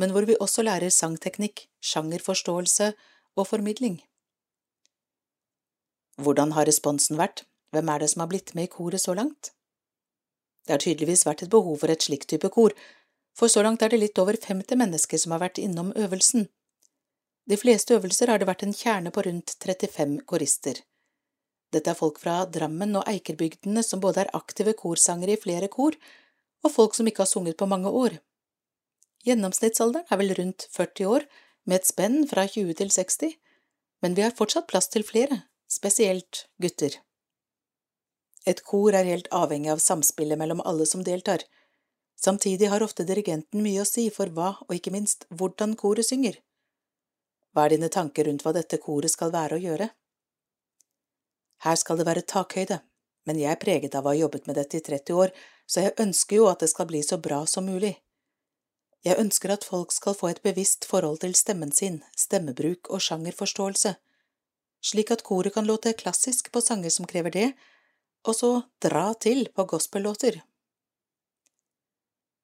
[0.00, 2.94] men hvor vi også lærer sangteknikk, sjangerforståelse
[3.36, 3.98] og formidling.
[6.16, 7.44] Hvordan har responsen vært,
[7.76, 9.52] hvem er det som har blitt med i koret så langt?
[10.64, 12.72] Det har tydeligvis vært et behov for et slikt type kor,
[13.38, 16.48] for så langt er det litt over 50 mennesker som har vært innom øvelsen.
[17.48, 20.82] De fleste øvelser har det vært en kjerne på rundt 35 korister.
[21.72, 25.96] Dette er folk fra Drammen og Eikerbygdene som både er aktive korsangere i flere kor,
[26.64, 28.18] og folk som ikke har sunget på mange år.
[29.24, 31.28] Gjennomsnittsalderen er vel rundt 40 år,
[31.68, 33.36] med et spenn fra 20 til 60,
[34.02, 36.96] men vi har fortsatt plass til flere, spesielt gutter.
[38.48, 41.44] Et kor er helt avhengig av samspillet mellom alle som deltar.
[42.18, 46.40] Samtidig har ofte dirigenten mye å si for hva, og ikke minst hvordan koret synger.
[47.54, 49.88] Hva er dine tanker rundt hva dette koret skal være å gjøre?
[51.62, 52.80] Her skal det være takhøyde,
[53.26, 55.32] men jeg er preget av å ha jobbet med dette i 30 år,
[55.66, 57.94] så jeg ønsker jo at det skal bli så bra som mulig.
[59.06, 63.94] Jeg ønsker at folk skal få et bevisst forhold til stemmen sin, stemmebruk og sjangerforståelse,
[64.82, 67.48] slik at koret kan låte klassisk på sanger som krever det,
[68.26, 68.52] og så
[68.82, 70.42] dra til på gospellåter.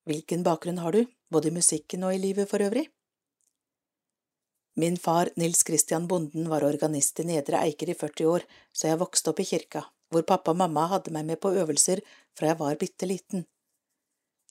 [0.05, 2.89] Hvilken bakgrunn har du, både i musikken og i livet for øvrig?
[4.77, 9.01] Min far Nils Christian Bonden var organist i Nedre Eiker i 40 år, så jeg
[9.01, 12.03] vokste opp i kirka, hvor pappa og mamma hadde meg med på øvelser
[12.35, 13.47] fra jeg var bitte liten.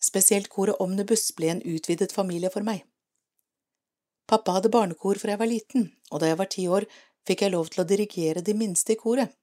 [0.02, 2.82] Spesielt koret Omnibus ble en utvidet familie for meg.
[4.28, 6.88] Pappa hadde barnekor fra jeg var liten, og da jeg var ti år,
[7.28, 9.36] fikk jeg lov til å dirigere de minste i koret.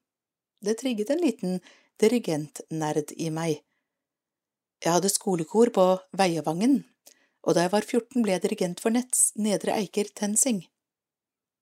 [0.61, 1.59] Det trigget en liten
[2.01, 3.61] dirigentnerd i meg.
[4.81, 5.83] Jeg hadde skolekor på
[6.17, 6.79] Veiavangen,
[7.45, 10.63] og da jeg var 14 ble jeg dirigent for Nets Nedre Eiker Tensing.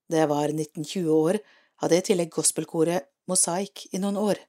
[0.08, 1.40] Da jeg var 19–20 år,
[1.84, 4.40] hadde jeg i tillegg gospelkoret Mosaik i noen år.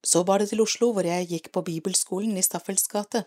[0.00, 3.26] Så bar det til Oslo, hvor jeg gikk på bibelskolen i Staffels gate.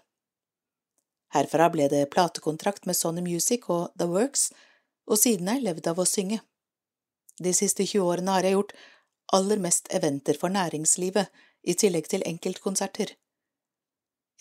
[1.37, 4.49] Herfra ble det platekontrakt med Sony Music og The Works,
[5.05, 6.41] og siden har jeg levd av å synge.
[7.37, 8.73] De siste 20 årene har jeg gjort
[9.33, 11.29] aller mest eventer for næringslivet,
[11.63, 13.13] i tillegg til enkeltkonserter.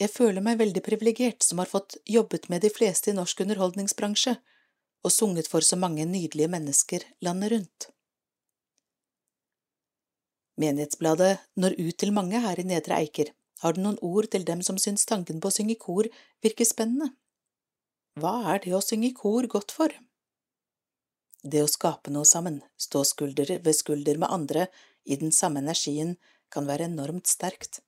[0.00, 4.36] Jeg føler meg veldig privilegert som har fått jobbet med de fleste i norsk underholdningsbransje
[5.02, 7.88] og sunget for så mange nydelige mennesker landet rundt.
[10.62, 13.32] Menighetsbladet når ut til mange her i Nedre Eiker.
[13.62, 16.08] Har du noen ord til dem som syns tanken på å synge i kor
[16.44, 17.12] virker spennende?
[18.20, 19.94] Hva er det å synge i kor godt for?
[21.42, 24.66] Det å skape noe sammen, stå skulder ved skulder med andre
[25.04, 26.16] i den samme energien,
[26.52, 27.80] kan være enormt sterkt.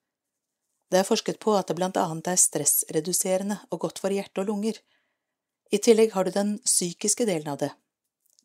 [0.94, 4.52] Det er forsket på at det blant annet er stressreduserende og godt for hjerte og
[4.52, 4.76] lunger.
[5.74, 7.72] I tillegg har du den psykiske delen av det.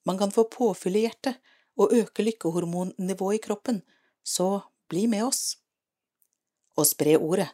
[0.10, 1.38] Man kan få påfyll i hjertet
[1.78, 3.84] og øke lykkehormonnivået i kroppen,
[4.26, 5.60] så bli med oss.
[6.74, 7.52] Og spre ordet.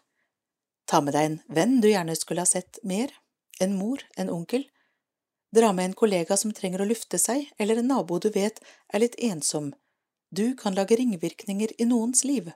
[0.88, 3.12] Ta med deg en venn du gjerne skulle ha sett mer,
[3.60, 4.64] en mor, en onkel.
[5.52, 9.04] Dra med en kollega som trenger å lufte seg, eller en nabo du vet er
[9.04, 9.74] litt ensom.
[10.32, 12.54] Du kan lage ringvirkninger i noens liv.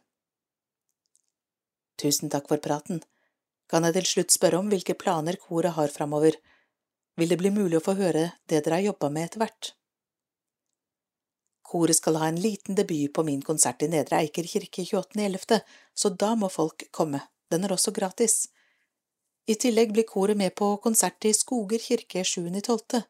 [2.00, 3.02] Tusen takk for praten.
[3.70, 6.38] Kan jeg til slutt spørre om hvilke planer koret har framover?
[7.20, 9.74] Vil det bli mulig å få høre det dere har jobba med etter hvert?
[11.70, 15.60] Koret skal ha en liten debut på min konsert i Nedre Eiker kirke 28.11.,
[15.94, 17.22] så da må folk komme.
[17.52, 18.48] Den er også gratis.
[19.46, 23.04] I tillegg blir koret med på konsert i Skoger kirke 7.12.,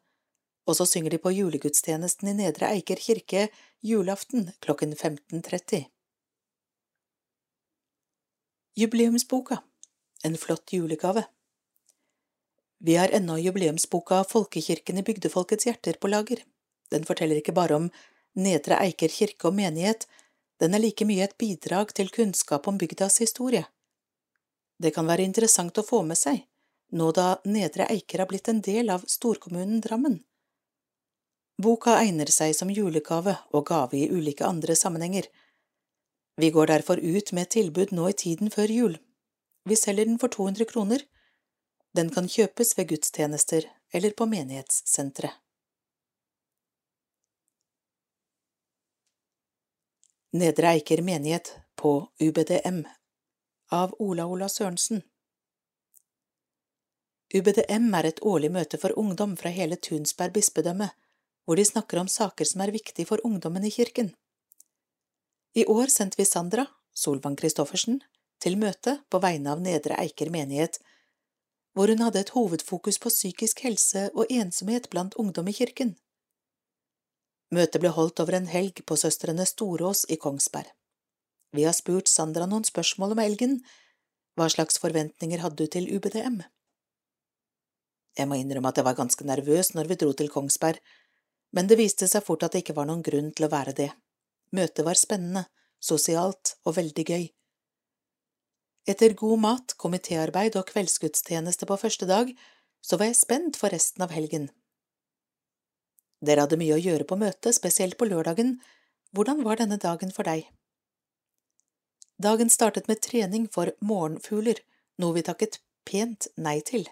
[0.68, 3.46] og så synger de på julegudstjenesten i Nedre Eiker kirke
[3.80, 5.86] julaften klokken 15.30.
[8.80, 9.62] Jubileumsboka
[10.22, 11.24] En flott julegave
[12.78, 16.40] Vi har ennå jubileumsboka Folkekirken i bygdefolkets hjerter på lager.
[16.90, 17.90] Den forteller ikke bare om
[18.40, 20.06] Nedre Eiker kirke og menighet,
[20.60, 23.66] den er like mye et bidrag til kunnskap om bygdas historie.
[24.78, 26.40] Det kan være interessant å få med seg,
[26.96, 30.22] nå da Nedre Eiker har blitt en del av storkommunen Drammen.
[31.60, 35.28] Boka egner seg som julegave og gave i ulike andre sammenhenger,
[36.40, 38.96] vi går derfor ut med et tilbud nå i tiden før jul.
[39.68, 41.04] Vi selger den for 200 kroner.
[41.96, 45.36] Den kan kjøpes ved gudstjenester eller på menighetssenteret.
[50.32, 52.84] Nedre Eiker menighet på UBDM
[53.74, 55.02] av Ola Ola Sørensen
[57.30, 60.88] UBDM er et årlig møte for ungdom fra hele Tunsberg bispedømme,
[61.46, 64.10] hvor de snakker om saker som er viktige for ungdommen i kirken.
[65.54, 67.98] I år sendte vi Sandra, Solvang Christoffersen,
[68.40, 70.78] til møte på vegne av Nedre Eiker menighet,
[71.74, 75.96] hvor hun hadde et hovedfokus på psykisk helse og ensomhet blant ungdom i kirken.
[77.50, 80.70] Møtet ble holdt over en helg på Søstrene Storås i Kongsberg.
[81.50, 83.56] Vi har spurt Sandra noen spørsmål om elgen.
[84.38, 86.44] Hva slags forventninger hadde du til UBDM?
[88.18, 90.78] Jeg må innrømme at jeg var ganske nervøs når vi dro til Kongsberg,
[91.50, 93.90] men det viste seg fort at det ikke var noen grunn til å være det.
[94.56, 95.44] Møtet var spennende,
[95.80, 97.26] sosialt og veldig gøy.
[98.90, 102.32] Etter god mat, komitéarbeid og kveldsgudstjeneste på første dag,
[102.82, 104.48] så var jeg spent for resten av helgen.
[106.24, 108.58] Dere hadde mye å gjøre på møtet, spesielt på lørdagen.
[109.16, 110.48] Hvordan var denne dagen for deg?
[112.20, 114.58] Dagen startet med trening for morgenfugler,
[115.00, 116.84] noe vi takket pent nei til,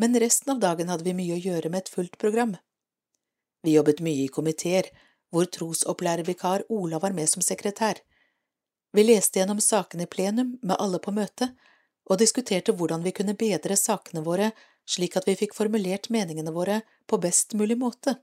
[0.00, 2.56] men resten av dagen hadde vi mye å gjøre med et fullt program.
[3.62, 4.90] Vi jobbet mye i komiteer,
[5.30, 8.00] hvor trosopplærervikar Ola var med som sekretær.
[8.92, 11.52] Vi leste gjennom sakene i plenum med alle på møtet,
[12.06, 14.52] og diskuterte hvordan vi kunne bedre sakene våre
[14.86, 18.16] slik at vi fikk formulert meningene våre på best mulig måte.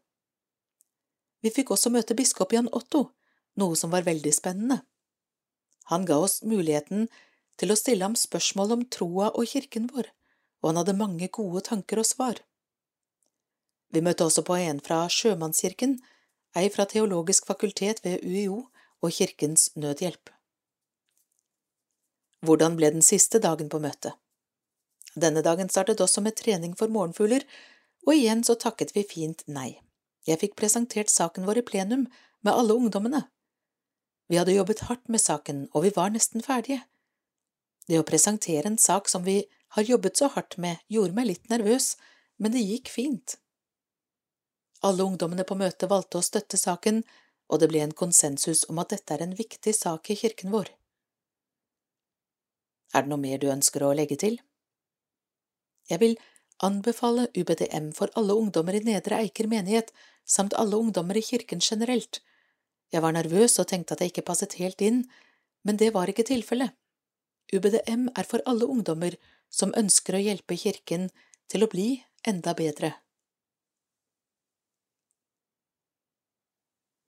[1.43, 3.09] Vi fikk også møte biskop Jan Otto,
[3.59, 4.79] noe som var veldig spennende.
[5.91, 7.09] Han ga oss muligheten
[7.59, 10.07] til å stille ham spørsmål om troa og kirken vår,
[10.63, 12.39] og han hadde mange gode tanker og svar.
[13.93, 15.99] Vi møtte også på en fra Sjømannskirken,
[16.55, 18.67] ei fra Teologisk fakultet ved UiO
[19.01, 20.29] og Kirkens Nødhjelp.
[22.45, 24.13] Hvordan ble den siste dagen på møtet?
[25.15, 27.45] Denne dagen startet også med trening for morgenfugler,
[28.05, 29.79] og igjen så takket vi fint nei.
[30.27, 32.07] Jeg fikk presentert saken vår i plenum
[32.43, 33.25] med alle ungdommene.
[34.29, 36.83] Vi hadde jobbet hardt med saken, og vi var nesten ferdige.
[37.87, 39.43] Det å presentere en sak som vi
[39.75, 41.95] har jobbet så hardt med, gjorde meg litt nervøs,
[42.37, 43.37] men det gikk fint.
[44.83, 47.03] Alle ungdommene på møtet valgte å støtte saken,
[47.51, 50.71] og det ble en konsensus om at dette er en viktig sak i kirken vår.
[52.93, 54.37] Er det noe mer du ønsker å legge til?
[55.89, 56.15] Jeg vil
[56.63, 59.91] anbefale UBDM for alle ungdommer i Nedre Eiker menighet,
[60.25, 62.21] samt alle ungdommer i kirken generelt.
[62.93, 65.03] Jeg var nervøs og tenkte at jeg ikke passet helt inn,
[65.63, 66.75] men det var ikke tilfellet.
[67.53, 69.17] UBDM er for alle ungdommer
[69.53, 71.09] som ønsker å hjelpe kirken
[71.51, 71.87] til å bli
[72.27, 72.93] enda bedre.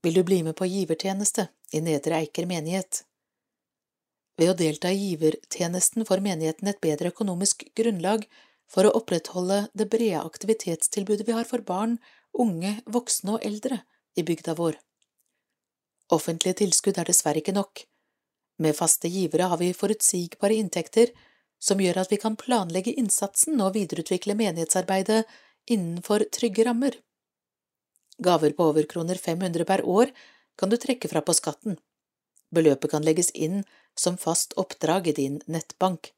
[0.02, 3.02] Vil du bli med på givertjeneste i Nedre Eiker menighet?
[4.36, 8.26] Ved å delta i givertjenesten får menigheten et bedre økonomisk grunnlag
[8.70, 11.96] for å opprettholde det brede aktivitetstilbudet vi har for barn,
[12.36, 13.80] unge, voksne og eldre
[14.16, 14.76] i bygda vår.
[16.12, 17.86] Offentlige tilskudd er dessverre ikke nok.
[18.62, 21.10] Med faste givere har vi forutsigbare inntekter
[21.58, 25.24] som gjør at vi kan planlegge innsatsen og videreutvikle menighetsarbeidet
[25.72, 26.94] innenfor trygge rammer.
[28.22, 30.12] Gaver på over kroner 500 per år
[30.56, 31.76] kan du trekke fra på skatten.
[32.54, 33.64] Beløpet kan legges inn
[33.98, 36.12] som fast oppdrag i din nettbank.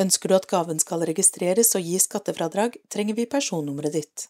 [0.00, 4.28] Ønsker du at gaven skal registreres og gi skattefradrag, trenger vi personnummeret ditt.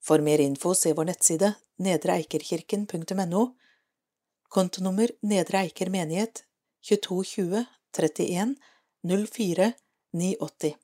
[0.00, 3.42] For mer info se vår nettside nedreeikerkirken.no,
[4.48, 6.44] kontonummer Nedre Eiker menighet
[6.86, 7.66] 2220
[7.98, 8.54] 31
[9.02, 9.72] 04
[10.14, 10.76] 980.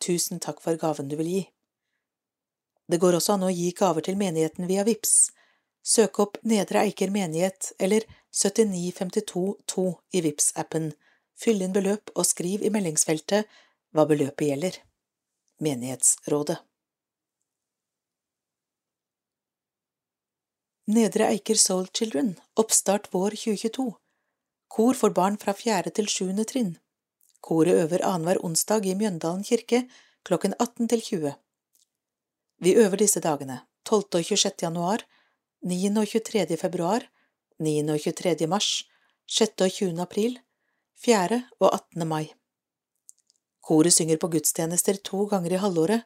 [0.00, 1.42] Tusen takk for gaven du vil gi.
[2.90, 5.30] Det går også an å gi gaver til menigheten via VIPS.
[5.84, 10.92] Søk opp Nedre Eiker menighet eller 79522 i vips appen
[11.38, 13.50] fyll inn beløp og skriv i meldingsfeltet
[13.94, 14.78] hva beløpet gjelder.
[15.64, 16.60] Menighetsrådet
[20.84, 23.86] Nedre Eiker Soul Children, oppstart vår 2022
[24.74, 26.74] Kor for barn fra fjerde til sjuende trinn
[27.44, 29.84] Koret øver annenhver onsdag i Mjøndalen kirke
[30.24, 31.32] klokken 18 til 20.
[32.60, 34.04] Vi øver disse dagene, 12.
[34.14, 34.62] og 26.
[34.62, 35.02] januar,
[35.62, 35.90] 9.
[35.96, 36.56] og 23.
[36.56, 37.02] februar,
[37.58, 37.80] 9.
[37.90, 38.46] og 23.
[38.46, 38.84] mars,
[39.28, 39.60] 6.
[39.60, 40.00] og 20.
[40.00, 40.38] april,
[41.04, 41.42] 4.
[41.60, 42.08] og 18.
[42.08, 42.32] mai.
[43.64, 46.04] Koret synger på gudstjenester to ganger i halvåret.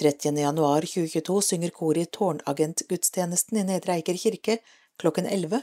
[0.00, 0.40] 30.
[0.40, 4.58] januar 2022 synger koret i Tårnagentgudstjenesten i Nedre Eiker kirke
[4.98, 5.60] klokken 11.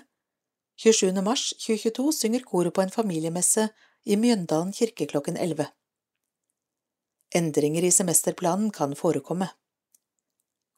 [0.77, 1.21] 27.
[1.25, 3.69] mars 2022 synger koret på en familiemesse
[4.05, 5.65] i Mjøndalen kirke klokken 11.
[7.35, 9.49] Endringer i semesterplanen kan forekomme.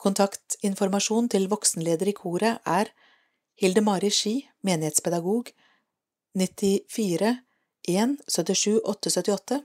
[0.02, 2.90] Kontaktinformasjon til voksenleder i koret er
[3.62, 4.34] Hilde Mari Ski,
[4.66, 5.52] menighetspedagog,
[6.34, 7.36] 94
[7.88, 9.60] 1 77 878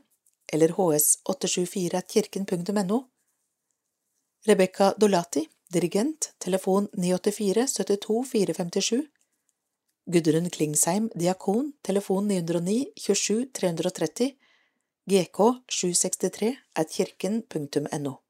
[0.53, 2.99] eller hs874 kirken.no
[4.47, 9.07] Rebekka Dolati, dirigent, telefon 984 72 457
[10.13, 14.37] Gudrun Klingsheim, diakon, telefon 909 27 330
[15.09, 18.26] gk 763 at kirken.no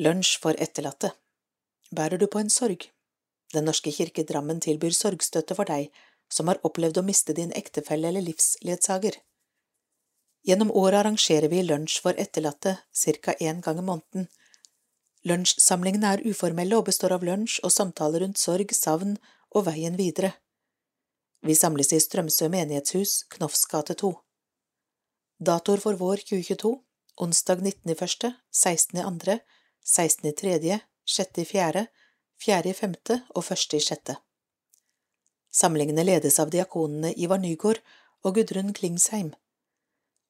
[0.00, 1.10] Lunsj for etterlatte
[1.92, 2.86] Bærer du på en sorg?
[3.52, 5.90] Den norske kirke Drammen tilbyr sorgstøtte for deg
[6.32, 9.18] som har opplevd å miste din ektefelle eller livsledsager.
[10.48, 13.34] Gjennom året arrangerer vi lunsj for etterlatte ca.
[13.44, 14.30] én gang i måneden.
[15.28, 19.18] Lunsjsamlingene er uformelle og består av lunsj og samtaler rundt sorg, savn
[19.52, 20.32] og veien videre.
[21.44, 24.14] Vi samles i Strømsø menighetshus, Knofs gate 2.
[25.44, 26.78] Datoer for vår 2022
[27.20, 29.40] onsdag 19.1., 16.2.,
[29.86, 31.86] 16.3., sjette i fjerde,
[32.40, 34.16] fjerde i femte og første i sjette.
[35.50, 37.80] Samlingene ledes av diakonene Ivar Nygård
[38.22, 39.32] og Gudrun Klingsheim.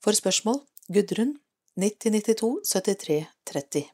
[0.00, 1.36] For spørsmål Gudrun
[1.76, 3.90] 9092 73 30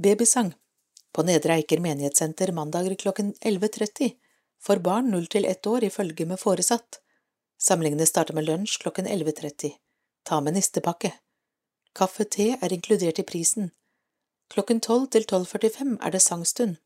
[0.00, 0.54] Babysang
[1.12, 4.14] på Nedre Eiker menighetssenter mandager klokken 11.30
[4.62, 7.00] for barn 0 til 1 år i følge med foresatt.
[7.60, 9.74] Samlingene starter med lunsj klokken 11.30.
[10.24, 11.12] Ta med nistepakke.
[11.96, 13.70] Kaffe-te er inkludert i prisen.
[14.50, 16.76] Klokken 12 til 12.45 er det sangstund.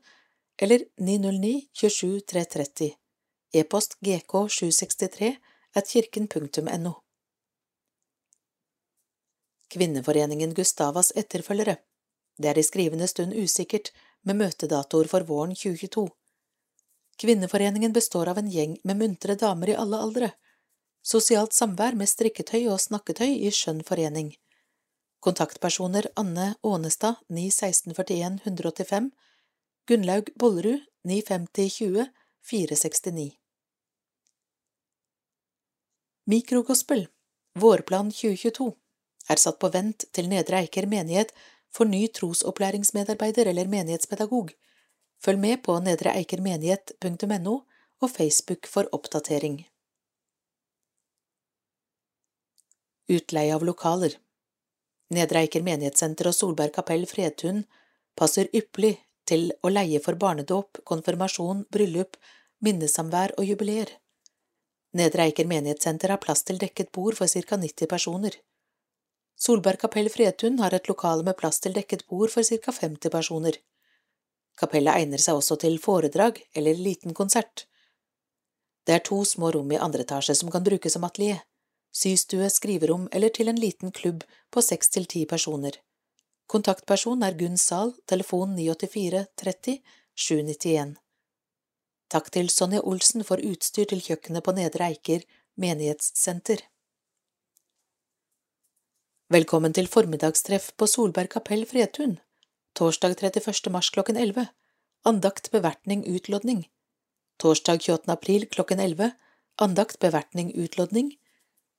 [0.59, 2.93] eller 909 27 330.
[3.53, 5.35] E-post gk763
[5.75, 6.93] at kirken.no.
[9.73, 11.77] Kvinneforeningen Gustavas etterfølgere.
[12.37, 13.93] Det er i skrivende stund usikkert
[14.25, 16.09] med møtedatoer for våren 2022.
[17.17, 20.31] Kvinneforeningen består av en gjeng med muntre damer i alle aldre.
[21.03, 24.33] Sosialt samvær med strikketøy og snakketøy i skjønn forening.
[25.23, 29.11] Kontaktpersoner Anne Ånestad 91641 185
[29.87, 32.09] Gunnlaug Bollerud 95020
[32.51, 33.31] 469
[36.27, 37.07] Mikrogospel
[37.59, 38.73] Vårplan 2022
[39.31, 41.31] er satt på vent til Nedre Eiker menighet
[41.75, 44.51] for ny trosopplæringsmedarbeider eller menighetspedagog.
[45.23, 47.55] Følg med på nedreeikermenighet.no
[48.03, 49.61] og Facebook for oppdatering.
[53.13, 54.19] Utleie av lokaler
[55.13, 57.65] Nedre Eiker menighetssenter og Solberg kapell Fredtun
[58.19, 58.95] passer ypperlig
[59.29, 62.17] til å leie for barnedåp, konfirmasjon, bryllup,
[62.65, 63.91] minnesamvær og jubileer.
[64.97, 68.39] Nedre Eiker menighetssenter har plass til dekket bord for ca 90 personer.
[69.37, 73.61] Solberg kapell Fredtun har et lokale med plass til dekket bord for ca 50 personer.
[74.61, 77.67] Kapellet egner seg også til foredrag eller liten konsert.
[78.87, 81.41] Det er to små rom i andre etasje som kan brukes som atelier,
[81.95, 85.79] systue, skriverom eller til en liten klubb på seks til ti personer.
[86.51, 89.79] Kontaktperson er Gunn Zahl, telefon 984 30
[90.15, 90.97] 791.
[92.13, 95.25] Takk til Sonja Olsen for utstyr til kjøkkenet på Nedre Eiker
[95.57, 96.61] menighetssenter.
[99.33, 102.19] Velkommen til formiddagstreff på Solberg kapell Fredtun,
[102.73, 103.71] torsdag 31.
[103.71, 104.47] mars klokken 11,
[105.03, 106.71] andakt bevertning utlodning,
[107.37, 108.09] torsdag 28.
[108.09, 109.13] april klokken 11,
[109.55, 111.19] andakt bevertning utlodning,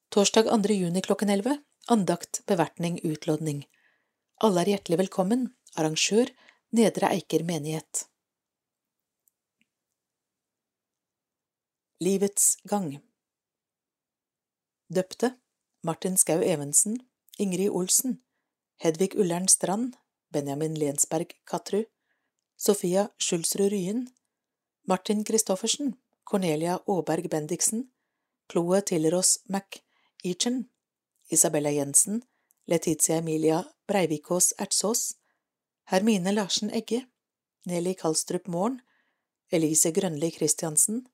[0.09, 0.73] torsdag 2.
[0.73, 3.65] juni klokken 11, andakt bevertning utlodning.
[4.35, 6.29] Alle er hjertelig velkommen, arrangør
[6.69, 8.07] Nedre Eiker menighet.
[11.97, 12.99] Livets gang
[14.87, 15.37] Døpte
[15.81, 16.97] Martin Skau Evensen
[17.37, 18.19] Ingrid Olsen,
[18.77, 19.95] Hedvig Ullern Strand,
[20.33, 21.85] Benjamin Lensberg Katterud,
[22.57, 24.07] Sofia Schulsrud Ryen,
[24.87, 27.91] Martin Christoffersen, Cornelia Aaberg Bendiksen,
[28.51, 30.65] Chloe Tillerås McEachan,
[31.29, 32.23] Isabella Jensen,
[32.67, 35.15] Letizia Emilia Breivikås Ertsås,
[35.83, 37.05] Hermine Larsen Egge,
[37.65, 38.81] Nelly Kalstrup Måren,
[39.51, 41.07] Elise Grønli Christiansen,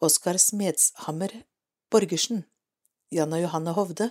[0.00, 1.44] Oskar Smedshammer
[1.90, 2.44] Borgersen,
[3.10, 4.10] Janne Johanne Hovde,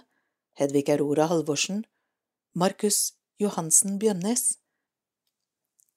[0.53, 1.85] Hedvig Aurora Halvorsen,
[2.53, 4.59] Markus Johansen Bjønnes,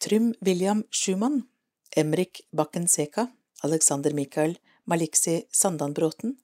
[0.01, 1.49] Trym William Schumann,
[1.97, 3.28] Emrik Bakken Seka,
[3.62, 6.39] Alexander Mikael Maliksi Sandanbråten,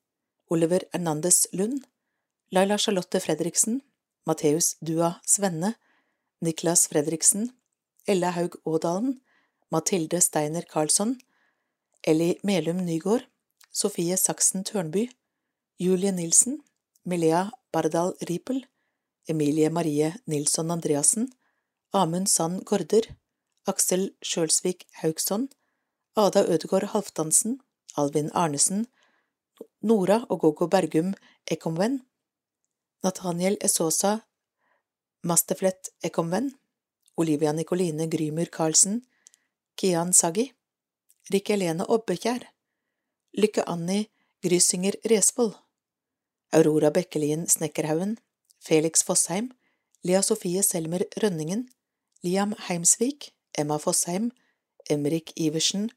[0.50, 1.86] Oliver Hernandez Lund,
[2.50, 3.82] Laila Charlotte Fredriksen,
[4.26, 5.74] Matheus Dua Svenne,
[6.40, 7.52] Niklas Fredriksen,
[8.06, 9.20] Ella Haug Aadalen,
[9.70, 11.18] Mathilde Steiner Karlsson,
[12.02, 13.24] Elly Melum Nygård,
[13.70, 15.08] Sofie Saksen Tørnby,
[15.78, 16.60] Julie Nilsen,
[17.04, 18.66] Milea Bardal Ripel,
[19.28, 21.28] Emilie Marie Nilsson Andreassen,
[21.92, 23.02] Amund Sand Gaarder,
[23.66, 25.48] Aksel Sjølsvik Haugsson,
[26.16, 27.60] Ada Ødegaard Halvdansen,
[27.96, 28.86] Alvin Arnesen,
[29.82, 31.14] Nora og Gogo Bergum
[31.46, 32.00] Ekomven,
[33.02, 34.20] Nathaniel Esosa
[35.22, 36.52] Masteflett Ekomven,
[37.16, 39.02] Olivia Nikoline Grymur Karlsen,
[39.76, 40.52] Kian Sagi,
[41.30, 42.42] Rikke Helene Obbekjær,
[43.38, 44.08] Lykke Anni
[44.42, 45.54] Grysinger Resvoll,
[46.52, 48.16] Aurora Bekkelien Snekkerhaugen,
[48.62, 49.50] Felix Fossheim,
[50.04, 51.66] Lea Sofie Selmer Rønningen,
[52.22, 54.30] Liam Heimsvik, Emma Fossheim,
[54.90, 55.90] Emrik Iversen,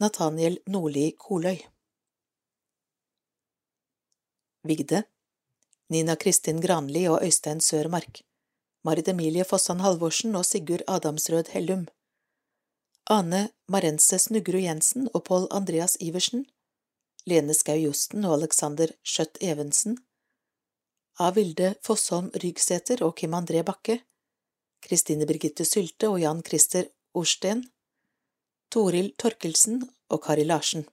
[0.00, 1.62] Nathaniel Nordli Koløy.
[4.66, 5.04] Vigde
[5.90, 8.22] Nina Kristin Granli og Øystein Sørmark
[8.84, 11.86] Marit Emilie Fossan Halvorsen og Sigurd Adamsrød Hellum
[13.10, 16.46] Ane Marense Snuggerud Jensen og Pål Andreas Iversen
[17.26, 19.98] Lene Skau Josten og Alexander Skjøtt Evensen,
[21.20, 24.00] av Vilde Fossholm Rygsæter og Kim André Bakke,
[24.82, 27.66] Kristine Birgitte Sylte og Jan Christer Orsten,
[28.72, 30.86] Toril Torkelsen og Kari Larsen.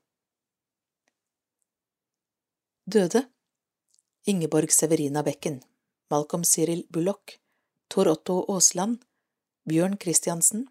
[2.86, 3.28] Døde.
[4.28, 5.62] Ingeborg Severina Bekken,
[6.10, 7.40] Malcolm Cyril Bullock,
[7.90, 9.00] Tor Otto Aasland,
[9.66, 10.68] Bjørn Christiansen,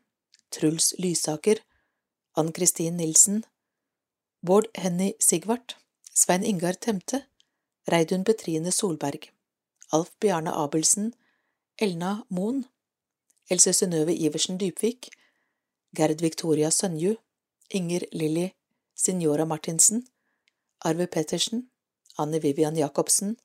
[0.50, 1.62] Truls Lysaker,
[2.36, 3.44] Ann Kristin Nilsen,
[4.42, 5.76] Bård Henny Sigvart,
[6.12, 7.24] Svein Ingar Temte,
[7.90, 9.30] Reidun Petrine Solberg,
[9.92, 11.14] Alf Bjarne Abelsen,
[11.78, 12.66] Elna Moen,
[13.50, 15.08] Else Synnøve Iversen Dypvik,
[15.96, 17.14] Gerd Victoria Sønju,
[17.70, 18.50] Inger Lilly
[18.94, 20.06] Signora Martinsen,
[20.84, 21.70] Arve Pettersen,
[22.18, 23.36] Anne Vivian Jacobsen,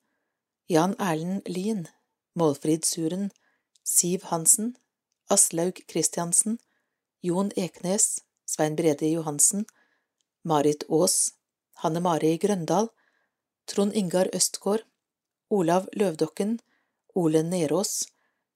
[0.68, 1.88] Jan Erlend Lien,
[2.36, 3.32] Målfrid Suren,
[3.84, 4.78] Siv Hansen,
[5.30, 6.60] Aslaug Christiansen,
[7.22, 9.66] Jon Eknes, Svein Brede Johansen,
[10.44, 11.34] Marit Aas,
[11.84, 12.90] Hanne Mari Grøndal,
[13.68, 14.84] Trond Ingar Østgård,
[15.54, 16.60] Olav Løvdokken,
[17.14, 18.04] Ole Nerås,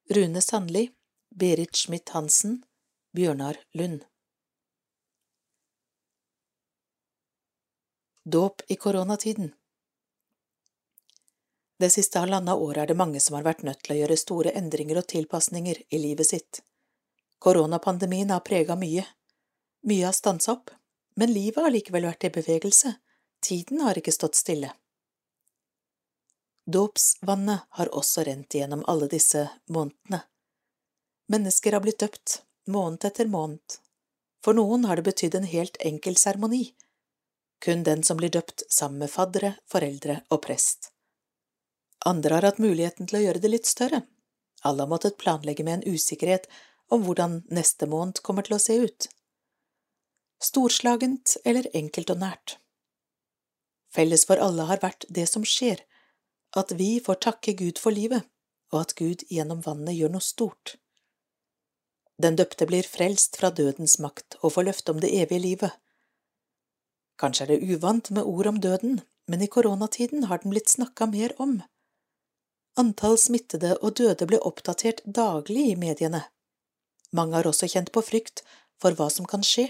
[0.10, 0.90] Rune Sandli,
[1.30, 2.64] Berit Schmidt-Hansen,
[3.14, 4.06] Bjørnar Lund.
[8.24, 9.52] Dåp i koronatiden
[11.78, 14.56] Det siste halvannet året er det mange som har vært nødt til å gjøre store
[14.58, 16.64] endringer og tilpasninger i livet sitt.
[17.38, 19.06] Koronapandemien har prega mye.
[19.86, 20.74] Mye har stansa opp,
[21.14, 22.98] men livet har likevel vært i bevegelse,
[23.46, 24.74] tiden har ikke stått stille.
[26.68, 30.26] Dåpsvannet har også rent gjennom alle disse månedene.
[31.32, 33.78] Mennesker har blitt døpt, måned etter måned.
[34.44, 36.76] For noen har det betydd en helt enkel seremoni,
[37.64, 40.92] kun den som blir døpt sammen med faddere, foreldre og prest.
[42.06, 44.04] Andre har hatt muligheten til å gjøre det litt større.
[44.68, 46.52] Alle har måttet planlegge med en usikkerhet
[46.92, 49.08] om hvordan neste måned kommer til å se ut.
[50.44, 52.58] Storslagent eller enkelt og nært.
[53.96, 55.80] Felles for alle har vært det som skjer,
[56.56, 58.24] at vi får takke Gud for livet,
[58.72, 60.76] og at Gud gjennom vannet gjør noe stort.
[62.22, 65.74] Den døpte blir frelst fra dødens makt og får løfte om det evige livet.
[67.22, 71.10] Kanskje er det uvant med ord om døden, men i koronatiden har den blitt snakka
[71.12, 71.60] mer om.
[72.78, 76.24] Antall smittede og døde ble oppdatert daglig i mediene.
[77.12, 78.44] Mange har også kjent på frykt
[78.82, 79.70] for hva som kan skje,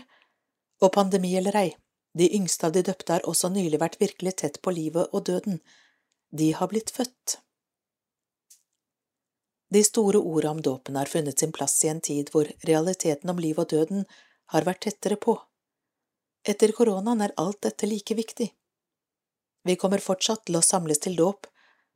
[0.84, 1.69] og pandemi eller ei,
[2.17, 5.61] de yngste av de døpte har også nylig vært virkelig tett på livet og døden,
[6.30, 7.39] de har blitt født.
[9.69, 13.39] De store orda om dåpen har funnet sin plass i en tid hvor realiteten om
[13.39, 14.05] liv og døden
[14.53, 15.36] har vært tettere på.
[16.47, 18.47] Etter koronaen er alt dette like viktig.
[19.67, 21.49] Vi kommer fortsatt til å samles til dåp,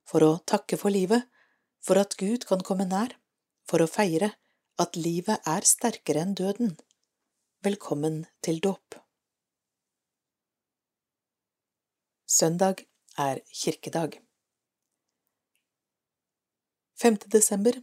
[0.04, 1.24] for å takke for livet,
[1.80, 3.16] for at Gud kan komme nær,
[3.64, 4.34] for å feire
[4.82, 6.76] at livet er sterkere enn døden.
[7.64, 9.00] Velkommen til dåp.
[12.28, 12.84] Søndag
[13.18, 14.20] er kirkedag.
[17.02, 17.18] 5.
[17.26, 17.74] desember,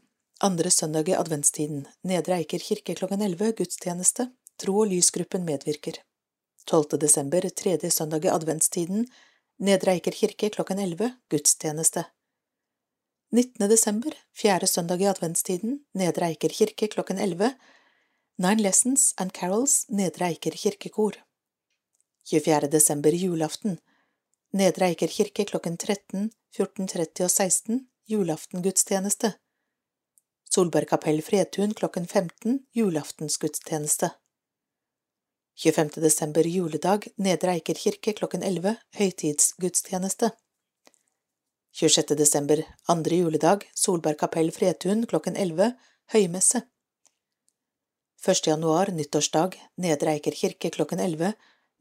[0.41, 6.01] andre søndag i adventstiden, Nedre Eiker kirke klokken 11, gudstjeneste, Tro og lysgruppen medvirker.
[6.67, 6.99] 12.
[6.99, 9.07] desember, tredje søndag i adventstiden,
[9.59, 12.05] Nedre Eiker kirke klokken 11, gudstjeneste.
[13.31, 13.69] 19.
[13.69, 17.53] desember, fjerde søndag i adventstiden, Nedre Eiker kirke klokken 11,
[18.39, 21.19] Nine Lessons and Carols, Nedre Eiker kirkekor.
[22.31, 22.71] 24.
[22.71, 23.79] desember, julaften,
[24.57, 29.35] Nedre Eiker kirke klokken 13, 14.30 og 16 julaftengudstjeneste.
[30.49, 34.09] Solberg kapell Fredtun klokken 15 julaftensgudstjeneste.
[35.61, 36.01] 25.
[36.01, 40.31] desember juledag Nedre Eiker kirke klokken 11 høytidsgudstjeneste.
[41.77, 42.17] 26.
[42.17, 45.75] desember andre juledag Solberg kapell Fredtun klokken 11
[46.15, 46.63] høymesse.
[48.25, 48.49] 1.
[48.49, 51.35] januar nyttårsdag Nedre Eiker kirke klokken 11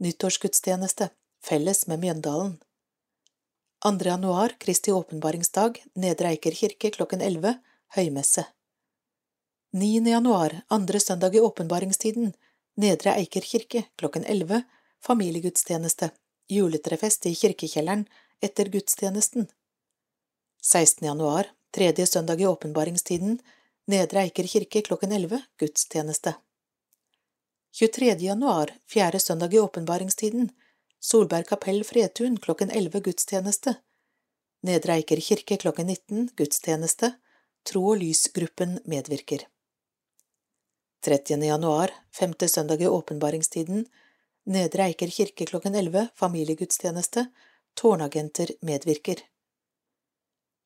[0.03, 1.09] nyttårsgudstjeneste
[1.47, 2.57] felles med Mjøndalen.
[3.83, 3.91] 2.
[4.05, 7.53] januar, Kristi åpenbaringsdag, Nedre Eiker kirke klokken 11,
[7.95, 8.43] høymesse.
[9.71, 10.01] 9.
[10.11, 12.33] januar, andre søndag i åpenbaringstiden,
[12.75, 14.63] Nedre Eiker kirke klokken 11,
[15.07, 16.09] familiegudstjeneste,
[16.51, 18.07] juletrefest i kirkekjelleren
[18.43, 19.47] etter gudstjenesten.
[20.63, 21.05] 16.
[21.07, 23.39] januar, tredje søndag i åpenbaringstiden,
[23.87, 26.35] Nedre Eiker kirke klokken 11, gudstjeneste.
[27.77, 28.15] 23.
[28.25, 30.49] januar, fjerde søndag i åpenbaringstiden,
[30.99, 33.75] Solberg kapell Fredtun klokken 11 gudstjeneste.
[34.65, 37.11] Nedre Eiker kirke klokken 19 gudstjeneste.
[37.67, 39.45] Tro og lys-gruppen medvirker.
[41.05, 41.43] 30.
[41.45, 43.85] januar, femte søndag i åpenbaringstiden.
[44.47, 47.27] Nedre Eiker kirke klokken 11 familiegudstjeneste.
[47.77, 49.21] Tårnagenter medvirker.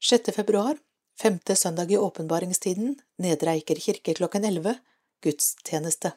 [0.02, 0.32] 6.
[0.34, 0.78] februar,
[1.20, 2.96] femte søndag i åpenbaringstiden.
[3.20, 4.78] Nedre Eiker kirke klokken 11
[5.22, 6.16] gudstjeneste.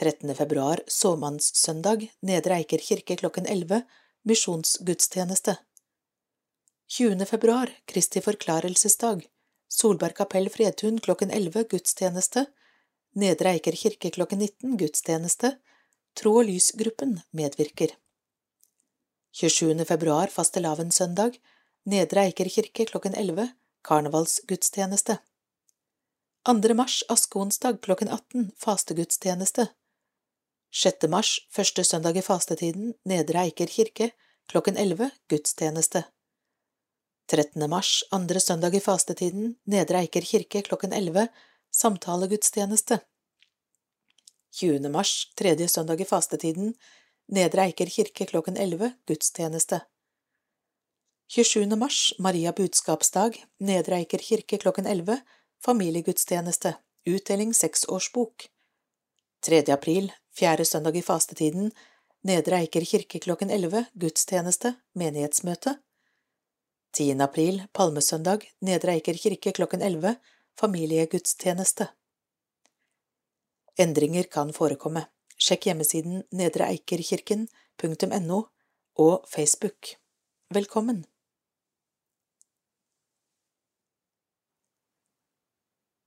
[0.00, 0.34] 13.
[0.34, 3.82] februar, såmannssøndag, Nedre Eiker kirke klokken 11,
[4.24, 5.58] misjonsgudstjeneste.
[6.88, 7.26] 20.
[7.28, 9.26] februar, Kristi forklarelsesdag,
[9.68, 12.46] Solberg kapell Fredtun klokken 11, gudstjeneste.
[13.14, 15.50] Nedre Eiker kirke klokken 19, gudstjeneste.
[16.16, 17.92] Tro og lysgruppen medvirker.
[19.36, 19.84] 27.
[19.84, 21.36] februar, fastelavnssøndag,
[21.84, 23.52] Nedre Eiker kirke klokken 11,
[23.84, 25.18] karnevalsgudstjeneste.
[26.48, 26.74] 2.
[26.74, 29.68] mars askeonsdag klokken 18 fastegudstjeneste.
[30.72, 31.08] 6.
[31.10, 34.12] mars første søndag i fastetiden Nedre Eiker kirke
[34.46, 36.04] klokken 11 gudstjeneste.
[37.26, 37.64] 13.
[37.66, 41.26] mars andre søndag i fastetiden Nedre Eiker kirke klokken 11
[41.74, 43.00] samtalegudstjeneste.
[44.60, 44.86] 20.
[44.94, 46.76] mars tredje søndag i fastetiden
[47.26, 49.80] Nedre Eiker kirke klokken 11 gudstjeneste.
[51.34, 51.66] 27.
[51.74, 55.18] mars Maria budskapsdag Nedre Eiker kirke klokken 11
[55.66, 56.76] familiegudstjeneste,
[57.10, 58.46] utdeling seksårsbok.
[59.42, 59.64] 3.
[59.72, 61.72] april, fjerde søndag i fastetiden,
[62.22, 65.80] Nedre Eiker kirke klokken 11, gudstjeneste, menighetsmøte.
[66.92, 67.16] 10.
[67.24, 70.16] april, palmesøndag, Nedre Eiker kirke klokken 11,
[70.60, 71.88] familiegudstjeneste.
[73.80, 75.06] Endringer kan forekomme.
[75.40, 78.40] Sjekk hjemmesiden nedreeikerkirken.no
[79.00, 79.96] og Facebook.
[80.52, 81.06] Velkommen!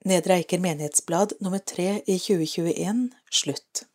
[0.06, 3.93] Nedre Eiker menighetsblad nummer tre i 2021 slutt.